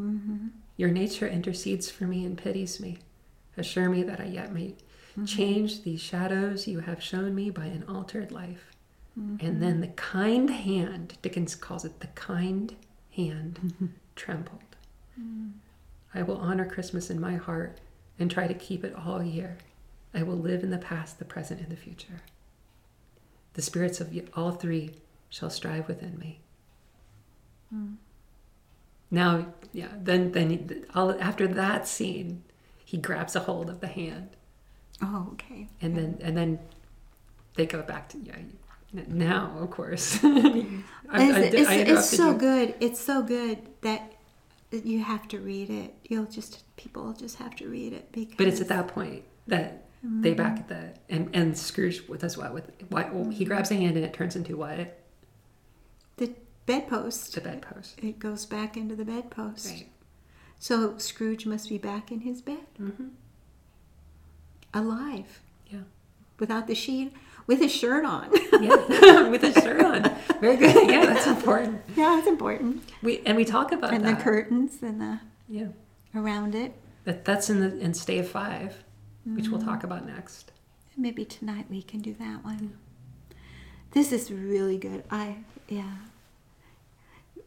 Mm-hmm. 0.00 0.48
Your 0.76 0.90
nature 0.90 1.26
intercedes 1.26 1.90
for 1.90 2.04
me 2.04 2.24
and 2.24 2.36
pities 2.36 2.80
me. 2.80 2.98
Assure 3.56 3.88
me 3.88 4.02
that 4.02 4.20
I 4.20 4.26
yet 4.26 4.52
may 4.52 4.68
mm-hmm. 4.68 5.24
change 5.24 5.82
these 5.82 6.00
shadows 6.00 6.68
you 6.68 6.80
have 6.80 7.02
shown 7.02 7.34
me 7.34 7.50
by 7.50 7.66
an 7.66 7.84
altered 7.88 8.30
life. 8.30 8.66
Mm-hmm. 9.18 9.46
And 9.46 9.62
then 9.62 9.80
the 9.80 9.88
kind 9.88 10.50
hand, 10.50 11.16
Dickens 11.22 11.54
calls 11.54 11.84
it 11.84 12.00
the 12.00 12.08
kind 12.08 12.76
hand, 13.14 13.94
trembled. 14.14 14.60
Mm. 15.18 15.52
I 16.14 16.22
will 16.22 16.36
honor 16.36 16.66
Christmas 16.66 17.10
in 17.10 17.20
my 17.20 17.36
heart 17.36 17.80
and 18.18 18.30
try 18.30 18.46
to 18.46 18.54
keep 18.54 18.84
it 18.84 18.94
all 18.94 19.22
year. 19.22 19.56
I 20.14 20.22
will 20.22 20.36
live 20.36 20.62
in 20.62 20.70
the 20.70 20.78
past, 20.78 21.18
the 21.18 21.24
present, 21.24 21.60
and 21.60 21.70
the 21.70 21.76
future. 21.76 22.22
The 23.54 23.62
spirits 23.62 24.00
of 24.00 24.14
all 24.34 24.52
three 24.52 24.92
shall 25.28 25.50
strive 25.50 25.88
within 25.88 26.18
me. 26.18 26.40
Mm. 27.74 27.96
Now, 29.10 29.46
yeah, 29.72 29.88
then, 29.96 30.32
then 30.32 30.50
he, 30.50 30.66
all, 30.94 31.16
after 31.20 31.46
that 31.46 31.86
scene, 31.86 32.42
he 32.84 32.96
grabs 32.98 33.36
a 33.36 33.40
hold 33.40 33.70
of 33.70 33.80
the 33.80 33.86
hand, 33.86 34.30
Oh, 35.02 35.28
okay. 35.32 35.68
and 35.82 35.96
then 35.96 36.18
and 36.22 36.36
then 36.36 36.58
they 37.54 37.66
go 37.66 37.82
back 37.82 38.08
to 38.10 38.18
yeah. 38.18 38.36
Now, 39.08 39.52
of 39.58 39.70
course, 39.70 40.18
I, 40.22 40.28
I 41.10 41.24
It's, 41.24 41.50
did- 41.50 41.88
it's, 41.88 42.10
so 42.10 42.30
you. 42.30 42.38
good. 42.38 42.74
It's 42.80 43.00
so 43.00 43.22
good 43.22 43.58
that 43.82 44.16
you 44.70 45.02
have 45.02 45.28
to 45.28 45.38
read 45.38 45.70
it. 45.70 45.94
You'll 46.04 46.26
just 46.26 46.62
people 46.76 47.12
just 47.12 47.36
have 47.36 47.54
to 47.56 47.68
read 47.68 47.92
it 47.92 48.10
because. 48.12 48.36
But 48.36 48.46
it's 48.46 48.60
at 48.60 48.68
that 48.68 48.88
point 48.88 49.24
that 49.48 49.86
they 50.02 50.34
back 50.34 50.54
mm-hmm. 50.54 50.72
at 50.72 50.98
the 51.08 51.14
and 51.14 51.34
and 51.34 51.58
Scrooge 51.58 52.06
does 52.18 52.38
what 52.38 52.54
with 52.54 52.70
what 52.88 53.12
well, 53.12 53.26
oh, 53.26 53.30
he 53.30 53.44
grabs 53.44 53.70
a 53.70 53.74
hand 53.74 53.96
and 53.96 54.04
it 54.04 54.12
turns 54.12 54.36
into 54.36 54.56
what 54.56 54.78
bedpost. 56.66 57.34
the 57.34 57.40
bedpost. 57.40 57.98
It 58.02 58.18
goes 58.18 58.44
back 58.46 58.76
into 58.76 58.94
the 58.96 59.04
bedpost. 59.04 59.68
Right. 59.70 59.88
So 60.58 60.96
Scrooge 60.98 61.46
must 61.46 61.68
be 61.68 61.78
back 61.78 62.10
in 62.10 62.20
his 62.20 62.40
bed, 62.42 62.66
Mm-hmm. 62.80 63.08
alive, 64.74 65.40
Yeah. 65.70 65.80
without 66.38 66.66
the 66.66 66.74
sheet, 66.74 67.12
with 67.46 67.60
his 67.60 67.72
shirt 67.72 68.04
on. 68.04 68.30
Yeah. 68.60 69.28
with 69.28 69.42
a 69.44 69.52
shirt 69.60 69.80
on. 69.84 70.02
Very 70.40 70.56
good. 70.56 70.90
Yeah, 70.90 71.06
that's 71.06 71.26
important. 71.26 71.80
yeah, 71.94 72.18
it's 72.18 72.26
important. 72.26 72.82
We 73.02 73.20
and 73.26 73.36
we 73.36 73.44
talk 73.44 73.72
about 73.72 73.94
and 73.94 74.04
that. 74.04 74.18
the 74.18 74.22
curtains 74.24 74.82
and 74.82 75.00
the 75.00 75.20
Yeah. 75.48 75.68
around 76.14 76.54
it. 76.54 76.72
That 77.04 77.24
that's 77.24 77.48
in 77.50 77.60
the 77.60 77.78
in 77.78 77.94
stave 77.94 78.28
five, 78.28 78.82
which 79.24 79.44
Mm-hmm. 79.44 79.52
we'll 79.52 79.62
talk 79.62 79.84
about 79.84 80.06
next. 80.06 80.52
Maybe 80.96 81.24
tonight 81.24 81.66
we 81.70 81.82
can 81.82 82.00
do 82.00 82.14
that 82.14 82.42
one. 82.44 82.76
This 83.92 84.10
is 84.12 84.30
really 84.32 84.78
good. 84.78 85.04
I 85.10 85.36
yeah. 85.68 85.92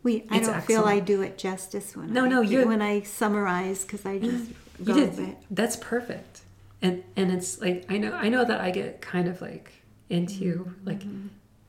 We 0.03 0.25
I 0.29 0.37
It's 0.37 0.47
don't 0.47 0.63
feel 0.63 0.85
I 0.85 0.99
do 0.99 1.21
it 1.21 1.37
justice 1.37 1.95
when 1.95 2.13
No, 2.13 2.25
I, 2.25 2.29
no, 2.29 2.41
you're- 2.41 2.65
when 2.65 2.81
I 2.81 3.01
summarize 3.01 3.83
because 3.83 4.05
I 4.05 4.19
just 4.19 4.49
You 4.79 4.93
did. 4.93 5.35
That's 5.51 5.75
perfect. 5.75 6.41
And 6.81 7.03
and 7.15 7.31
it's 7.31 7.59
like 7.59 7.85
I 7.89 7.97
know 7.97 8.13
I 8.13 8.29
know 8.29 8.45
that 8.45 8.61
I 8.61 8.71
get 8.71 9.01
kind 9.01 9.27
of 9.27 9.41
like 9.41 9.71
into 10.09 10.65
Mm-hmm. 10.65 10.87
like 10.87 11.01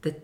the 0.02 0.14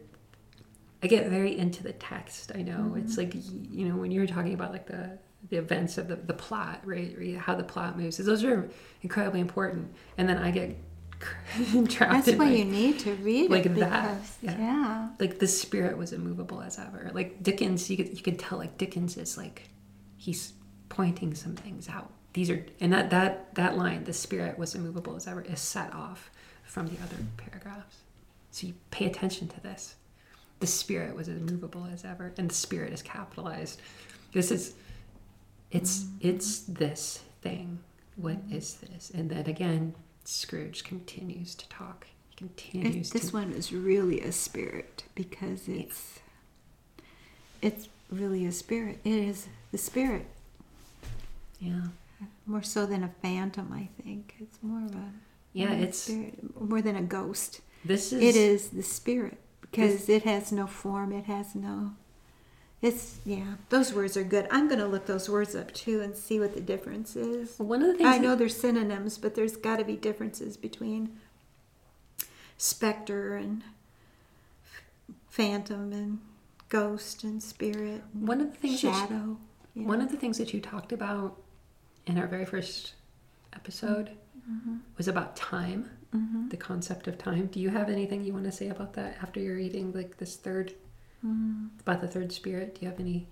I 1.03 1.09
get 1.09 1.29
very 1.29 1.59
into 1.59 1.83
the 1.83 1.92
text. 1.92 2.53
I 2.55 2.62
know 2.62 2.79
Mm-hmm. 2.79 2.99
it's 2.99 3.16
like 3.19 3.35
you 3.35 3.88
know 3.88 3.97
when 3.97 4.11
you're 4.12 4.27
talking 4.27 4.55
about 4.55 4.71
like 4.73 4.87
the 4.87 5.19
the 5.51 5.57
events 5.59 5.97
of 5.97 6.09
the, 6.09 6.16
the 6.16 6.33
plot, 6.35 6.81
right? 6.85 7.37
How 7.37 7.55
the 7.55 7.62
plot 7.62 7.97
moves. 7.97 8.16
Those 8.16 8.42
are 8.42 8.69
incredibly 9.03 9.40
important. 9.40 9.92
And 10.19 10.29
then 10.29 10.38
I 10.38 10.51
get 10.51 10.77
That's 11.62 12.31
why 12.33 12.46
like, 12.46 12.59
you 12.59 12.64
need 12.64 12.98
to 13.00 13.14
read 13.14 13.50
like 13.50 13.66
it 13.66 13.74
that, 13.76 14.14
because 14.14 14.38
yeah. 14.42 14.59
yeah. 14.59 15.09
like 15.18 15.38
the 15.38 15.46
spirit 15.46 15.96
was 15.96 16.12
immovable 16.12 16.61
as 16.61 16.79
ever. 16.79 17.11
Like 17.14 17.42
Dickens, 17.42 17.88
you 17.90 17.96
could 17.96 18.09
you 18.09 18.22
could 18.22 18.38
tell 18.38 18.59
like 18.59 18.76
Dickens 18.79 19.16
is 19.16 19.37
like 19.37 19.68
he's 20.16 20.52
pointing 20.88 21.35
some 21.35 21.57
things 21.57 21.88
out. 21.88 22.11
These 22.33 22.50
are 22.50 22.64
and 22.81 22.92
that 22.92 23.11
that 23.11 23.55
that 23.55 23.76
line, 23.76 24.05
the 24.05 24.12
spirit 24.12 24.59
was 24.59 24.74
immovable 24.74 25.16
as 25.16 25.26
ever, 25.26 25.42
is 25.42 25.61
set 25.61 25.92
off 25.94 26.31
from 26.64 26.88
the 26.88 27.02
other 27.02 27.16
paragraphs. 27.37 27.96
So 28.50 28.66
you 28.66 28.74
pay 28.90 29.07
attention 29.07 29.48
to 29.48 29.61
this. 29.61 29.96
The 30.61 30.66
spirit 30.66 31.14
was 31.14 31.29
immovable 31.29 31.87
as 31.92 32.05
ever, 32.05 32.33
and 32.38 32.50
the 32.50 32.55
spirit 32.55 32.92
is 32.92 33.02
capitalized. 33.02 33.81
This 34.33 34.50
is 34.50 34.74
it's 35.70 36.00
mm-hmm. 36.00 36.29
it's 36.29 36.61
this 36.61 37.22
thing. 37.42 37.81
What 38.16 38.38
is 38.50 38.74
this? 38.74 39.11
And 39.11 39.31
then 39.31 39.46
again, 39.46 39.94
Scrooge 40.27 40.85
continues 40.85 41.55
to 41.55 41.69
talk. 41.69 42.07
He 42.31 42.37
continues 42.37 43.11
It, 43.11 43.12
this 43.12 43.31
to 43.31 43.37
one 43.37 43.53
is 43.53 43.73
really 43.73 44.21
a 44.21 44.33
spirit 44.33 45.05
because 45.15 45.69
it's 45.69 46.21
it's 47.62 47.89
really 48.11 48.45
a 48.47 48.53
spirit. 48.53 48.99
It 49.05 49.12
is 49.15 49.47
the 49.73 49.79
spirit 49.79 50.27
yeah. 51.61 51.83
more 52.47 52.62
so 52.62 52.87
than 52.87 53.03
a 53.03 53.11
phantom. 53.23 53.73
I 53.73 53.89
think 54.03 54.35
it's 54.41 54.59
more 54.62 54.85
of 54.85 54.95
a 54.95 55.11
Yeah, 55.53 55.73
it's 55.73 55.99
spirit, 55.99 56.39
more 56.61 56.83
than 56.83 56.97
a 56.97 57.03
ghost. 57.03 57.61
this 57.85 58.12
is 58.12 58.23
It 58.23 58.37
is 58.37 58.69
the 58.71 58.83
spirit 58.83 59.39
because 59.61 60.09
it 60.09 60.23
has 60.25 60.53
no 60.53 60.67
form. 60.67 61.12
It 61.12 61.25
has 61.25 61.55
no. 61.55 61.93
It's 62.83 63.19
yeah. 63.25 63.55
Those 63.71 63.93
words 63.95 64.17
are 64.17 64.23
good. 64.23 64.47
I'm 64.51 64.69
gonna 64.69 64.87
look 64.87 65.07
those 65.07 65.29
words 65.29 65.55
up 65.57 65.73
too 65.73 66.01
and 66.03 66.15
see 66.17 66.39
what 66.39 66.55
the 66.55 66.61
difference 66.61 67.17
is. 67.17 67.59
one 67.59 67.81
of 67.83 67.89
the 67.89 67.95
things 67.95 68.09
I 68.09 68.19
know 68.19 68.37
there's 68.37 68.57
synonyms, 68.57 69.17
but 69.19 69.35
there's 69.35 69.57
got 69.57 69.77
to 69.79 69.85
be 69.85 69.97
differences 69.97 70.57
between 70.57 71.19
specter 72.59 73.37
and 73.37 73.62
phantom 75.29 75.93
and 75.93 76.19
ghost 76.69 77.25
and 77.25 77.43
spirit. 77.43 78.03
And 78.15 78.29
one 78.29 78.41
of 78.41 78.51
the 78.53 78.59
things 78.59 78.83
that 78.83 78.89
you- 78.89 78.95
shadow. 78.95 79.37
yeah. 79.75 79.87
one 79.87 80.01
of 80.01 80.11
the 80.11 80.17
things 80.17 80.39
that 80.39 80.53
you 80.55 80.61
talked 80.61 80.93
about 80.93 81.41
in 82.07 82.19
our 82.19 82.27
very 82.27 82.45
first 82.47 82.95
episode 83.53 84.11
Mm-hmm. 84.49 84.77
was 84.97 85.09
about 85.09 85.35
time, 85.35 85.91
the 86.51 86.57
concept 86.57 87.09
of 87.09 87.19
time. 87.19 87.47
Do 87.47 87.59
you 87.59 87.69
have 87.71 87.89
anything 87.91 88.23
you 88.23 88.33
want 88.33 88.45
to 88.45 88.53
say 88.53 88.69
about 88.69 88.93
that 88.93 89.17
after 89.21 89.41
you're 89.41 89.59
eating 89.59 89.91
like 89.93 90.19
this 90.19 90.37
third 90.37 90.73
Mm-hmm. 91.24 91.66
about 91.81 92.00
the 92.00 92.09
third 92.09 92.33
spirit? 92.33 92.74
Do 92.74 92.83
you 92.85 92.90
have 92.90 93.00
any 93.00 93.26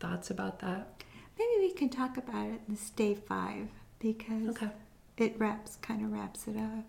thoughts 0.00 0.30
about 0.30 0.60
that? 0.60 1.02
Maybe 1.38 1.50
we 1.66 1.72
can 1.72 1.88
talk 1.88 2.16
about 2.16 2.46
it 2.46 2.60
in 2.68 2.74
this 2.74 2.80
stave 2.80 3.18
five 3.20 3.68
because 3.98 4.48
Okay. 4.50 4.68
it 5.16 5.34
wraps 5.38 5.76
kind 5.82 6.04
of 6.04 6.12
wraps 6.12 6.46
it 6.46 6.56
up. 6.56 6.84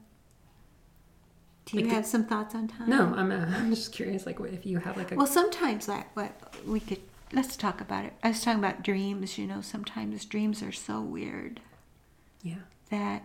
Do 1.65 1.77
you 1.77 1.81
Like 1.83 1.89
the- 1.89 1.95
have 1.95 2.05
some 2.05 2.25
thoughts 2.25 2.53
on 2.53 2.67
time? 2.67 2.89
No, 2.89 3.13
I'm, 3.15 3.31
uh, 3.31 3.45
I'm 3.57 3.71
just 3.73 3.91
curious. 3.91 4.25
Like, 4.25 4.39
if 4.39 4.65
you 4.65 4.77
have 4.79 4.97
like 4.97 5.11
a 5.11 5.15
Well, 5.15 5.25
sometimes 5.25 5.87
like 5.87 6.15
what 6.15 6.31
we 6.67 6.79
could 6.79 7.01
let's 7.33 7.55
talk 7.57 7.81
about 7.81 8.05
it. 8.05 8.13
I 8.21 8.27
was 8.29 8.41
talking 8.43 8.59
about 8.59 8.83
dreams. 8.83 9.37
You 9.39 9.47
know, 9.47 9.61
sometimes 9.61 10.23
dreams 10.25 10.61
are 10.61 10.71
so 10.71 11.01
weird 11.01 11.59
yeah, 12.43 12.55
that 12.91 13.23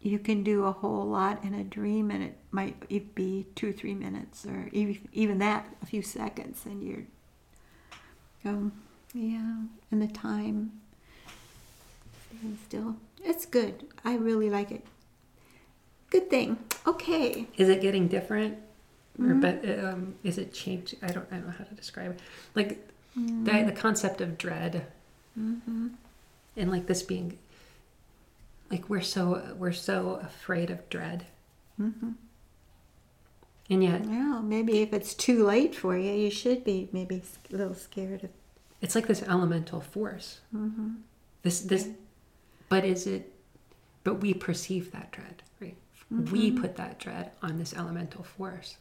you 0.00 0.18
can 0.18 0.42
do 0.44 0.64
a 0.64 0.72
whole 0.72 1.04
lot 1.06 1.42
in 1.44 1.54
a 1.54 1.64
dream, 1.64 2.10
and 2.10 2.22
it 2.22 2.36
might 2.50 2.88
be 3.14 3.46
two, 3.54 3.72
three 3.72 3.94
minutes, 3.94 4.46
or 4.46 4.68
even 4.72 4.98
even 5.12 5.38
that, 5.38 5.66
a 5.82 5.86
few 5.86 6.02
seconds, 6.02 6.62
and 6.64 6.82
you're, 6.82 7.04
um, 8.44 8.72
yeah, 9.12 9.56
and 9.90 10.02
the 10.02 10.06
time. 10.08 10.72
And 12.42 12.58
still, 12.66 12.96
it's 13.24 13.46
good. 13.46 13.86
I 14.04 14.14
really 14.16 14.50
like 14.50 14.70
it. 14.70 14.84
Good 16.10 16.30
thing. 16.30 16.58
Okay. 16.86 17.48
Is 17.56 17.68
it 17.68 17.80
getting 17.80 18.08
different, 18.08 18.58
or 19.18 19.26
Mm-hmm. 19.26 19.40
but 19.40 19.84
um, 19.84 20.14
is 20.22 20.38
it 20.38 20.54
changed? 20.54 20.94
I 21.02 21.08
don't 21.08 21.26
I 21.32 21.36
don't 21.36 21.46
know 21.46 21.54
how 21.58 21.64
to 21.64 21.74
describe 21.74 22.12
it. 22.12 22.20
Like 22.54 22.84
Mm-hmm. 23.18 23.44
the 23.44 23.62
the 23.64 23.72
concept 23.72 24.20
of 24.20 24.38
dread, 24.38 24.86
mm-hmm. 25.36 25.88
and 26.56 26.70
like 26.70 26.86
this 26.86 27.02
being 27.02 27.36
like 28.70 28.88
we're 28.88 29.00
so 29.00 29.54
we're 29.58 29.72
so 29.72 30.20
afraid 30.22 30.70
of 30.70 30.88
dread, 30.90 31.26
Mm-hmm. 31.80 32.10
and 33.70 33.82
yet 33.84 34.06
Well, 34.06 34.42
maybe 34.42 34.80
if 34.82 34.92
it's 34.92 35.14
too 35.14 35.44
late 35.44 35.74
for 35.74 35.96
you, 35.96 36.12
you 36.12 36.30
should 36.30 36.64
be 36.64 36.88
maybe 36.92 37.22
a 37.52 37.56
little 37.56 37.74
scared 37.74 38.24
of. 38.24 38.30
it's 38.80 38.94
like 38.94 39.06
this 39.06 39.22
elemental 39.22 39.80
force. 39.80 40.40
Mm-hmm. 40.54 40.88
This 41.42 41.60
this, 41.60 41.88
but 42.68 42.84
is 42.84 43.06
it? 43.06 43.32
But 44.04 44.20
we 44.20 44.32
perceive 44.34 44.90
that 44.92 45.12
dread, 45.12 45.42
right? 45.60 45.76
We 46.10 46.50
Mm-hmm. 46.50 46.60
put 46.62 46.76
that 46.76 46.98
dread 46.98 47.30
on 47.42 47.58
this 47.58 47.74
elemental 47.74 48.24
force. 48.24 48.76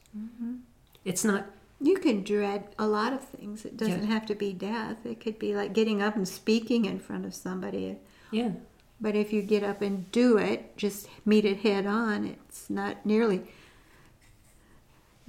It's 1.06 1.24
not. 1.24 1.46
You 1.80 1.98
can 2.00 2.24
dread 2.24 2.70
a 2.80 2.88
lot 2.88 3.14
of 3.14 3.24
things. 3.24 3.64
It 3.64 3.78
doesn't 3.78 4.08
have 4.08 4.26
to 4.28 4.36
be 4.36 4.52
death. 4.54 5.06
It 5.06 5.20
could 5.20 5.38
be 5.38 5.54
like 5.56 5.74
getting 5.74 6.02
up 6.02 6.16
and 6.16 6.28
speaking 6.28 6.86
in 6.86 7.00
front 7.00 7.26
of 7.26 7.36
somebody. 7.36 7.98
Yeah, 8.32 8.52
But 9.00 9.16
if 9.16 9.32
you 9.32 9.42
get 9.44 9.64
up 9.64 9.82
and 9.82 10.12
do 10.12 10.38
it, 10.38 10.76
just 10.78 11.08
meet 11.26 11.46
it 11.46 11.58
head 11.60 11.86
on, 11.86 12.26
it's 12.26 12.70
not 12.70 13.06
nearly. 13.06 13.44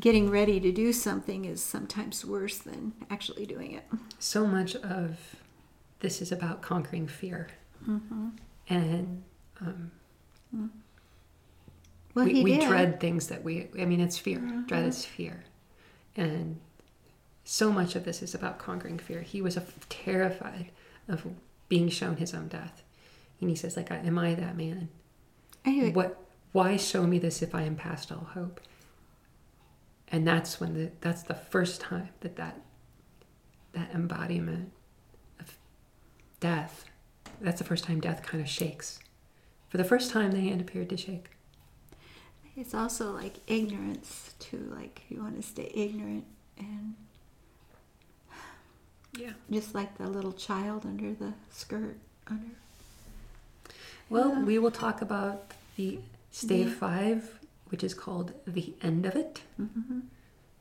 Getting 0.00 0.30
ready 0.30 0.60
to 0.60 0.70
do 0.72 0.92
something 0.92 1.44
is 1.44 1.62
sometimes 1.62 2.24
worse 2.24 2.58
than 2.58 2.92
actually 3.10 3.46
doing 3.46 3.72
it. 3.72 3.84
so 4.18 4.46
much 4.46 4.76
of 4.76 5.18
this 6.00 6.22
is 6.22 6.30
about 6.32 6.62
conquering 6.62 7.08
fear, 7.08 7.48
Mm-hmm. 7.88 8.28
and 8.68 9.22
um, 9.60 9.90
Well, 12.14 12.24
we, 12.24 12.42
we. 12.42 12.52
Mm-hmm. 12.58 12.68
dread 12.68 13.00
things 13.00 13.26
that 13.28 13.42
we. 13.44 13.68
I 13.78 13.84
mean, 13.84 14.00
it's 14.00 14.18
fear. 14.18 14.38
Dread 14.66 14.84
is 14.86 15.04
fear, 15.04 15.44
and 16.16 16.58
so 17.44 17.70
much 17.72 17.94
of 17.96 18.04
this 18.04 18.22
is 18.22 18.34
about 18.34 18.58
conquering 18.58 18.98
fear. 18.98 19.20
He 19.22 19.42
was 19.42 19.58
terrified 19.88 20.70
of 21.08 21.24
being 21.68 21.88
shown 21.88 22.16
his 22.16 22.34
own 22.34 22.48
death, 22.48 22.82
and 23.40 23.48
he 23.50 23.56
says, 23.56 23.76
"Like, 23.76 23.90
am 23.90 24.18
I 24.18 24.34
that 24.34 24.56
man? 24.56 24.88
Anyway, 25.64 25.92
What? 25.92 26.24
Why 26.52 26.76
show 26.76 27.06
me 27.06 27.18
this 27.18 27.42
if 27.42 27.54
I 27.54 27.62
am 27.62 27.76
past 27.76 28.10
all 28.10 28.24
hope?" 28.34 28.60
And 30.10 30.26
that's 30.26 30.58
when 30.60 30.74
the 30.74 30.90
that's 31.00 31.22
the 31.22 31.34
first 31.34 31.80
time 31.80 32.08
that 32.20 32.36
that 32.36 32.60
that 33.72 33.90
embodiment 33.94 34.72
of 35.38 35.56
death. 36.40 36.84
That's 37.40 37.58
the 37.58 37.64
first 37.66 37.84
time 37.84 38.00
death 38.00 38.22
kind 38.22 38.42
of 38.42 38.48
shakes. 38.48 38.98
For 39.68 39.76
the 39.76 39.84
first 39.84 40.10
time, 40.10 40.32
the 40.32 40.40
hand 40.40 40.60
appeared 40.62 40.88
to 40.90 40.96
shake. 40.96 41.28
It's 42.56 42.74
also 42.74 43.12
like 43.12 43.34
ignorance 43.46 44.34
too. 44.38 44.68
Like 44.74 45.02
you 45.10 45.20
want 45.22 45.36
to 45.36 45.42
stay 45.42 45.70
ignorant 45.74 46.24
and 46.56 46.94
Yeah. 49.16 49.32
just 49.50 49.74
like 49.74 49.96
the 49.98 50.08
little 50.08 50.32
child 50.32 50.84
under 50.86 51.12
the 51.14 51.34
skirt 51.50 51.98
under. 52.26 52.46
Well, 54.10 54.30
Yeah. 54.30 54.42
we 54.44 54.58
will 54.58 54.70
talk 54.70 55.02
about 55.02 55.52
the 55.76 55.98
stave 56.30 56.68
Yeah. 56.68 56.74
five, 56.74 57.38
which 57.68 57.82
is 57.84 57.94
called 57.94 58.32
the 58.46 58.74
end 58.82 59.06
of 59.06 59.14
it, 59.16 59.42
Mm-hmm. 59.60 60.00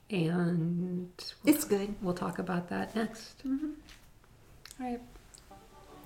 and 0.09 1.11
we'll, 1.43 1.53
It's 1.55 1.63
good. 1.65 1.95
we'll 2.01 2.13
talk 2.13 2.39
about 2.39 2.69
that 2.69 2.95
next. 2.95 3.43
Mm-hmm. 3.45 3.71
All 4.79 4.87
right. 4.89 5.01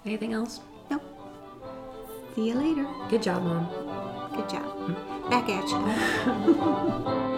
Anything 0.05 0.33
else? 0.33 0.59
Nope. 0.89 1.03
See 2.35 2.47
you 2.49 2.55
later. 2.55 2.87
Good 3.09 3.23
job, 3.23 3.43
mom. 3.43 3.67
Good 4.35 4.49
job. 4.49 5.29
Back 5.29 5.49
at 5.49 5.67
you. 5.69 7.27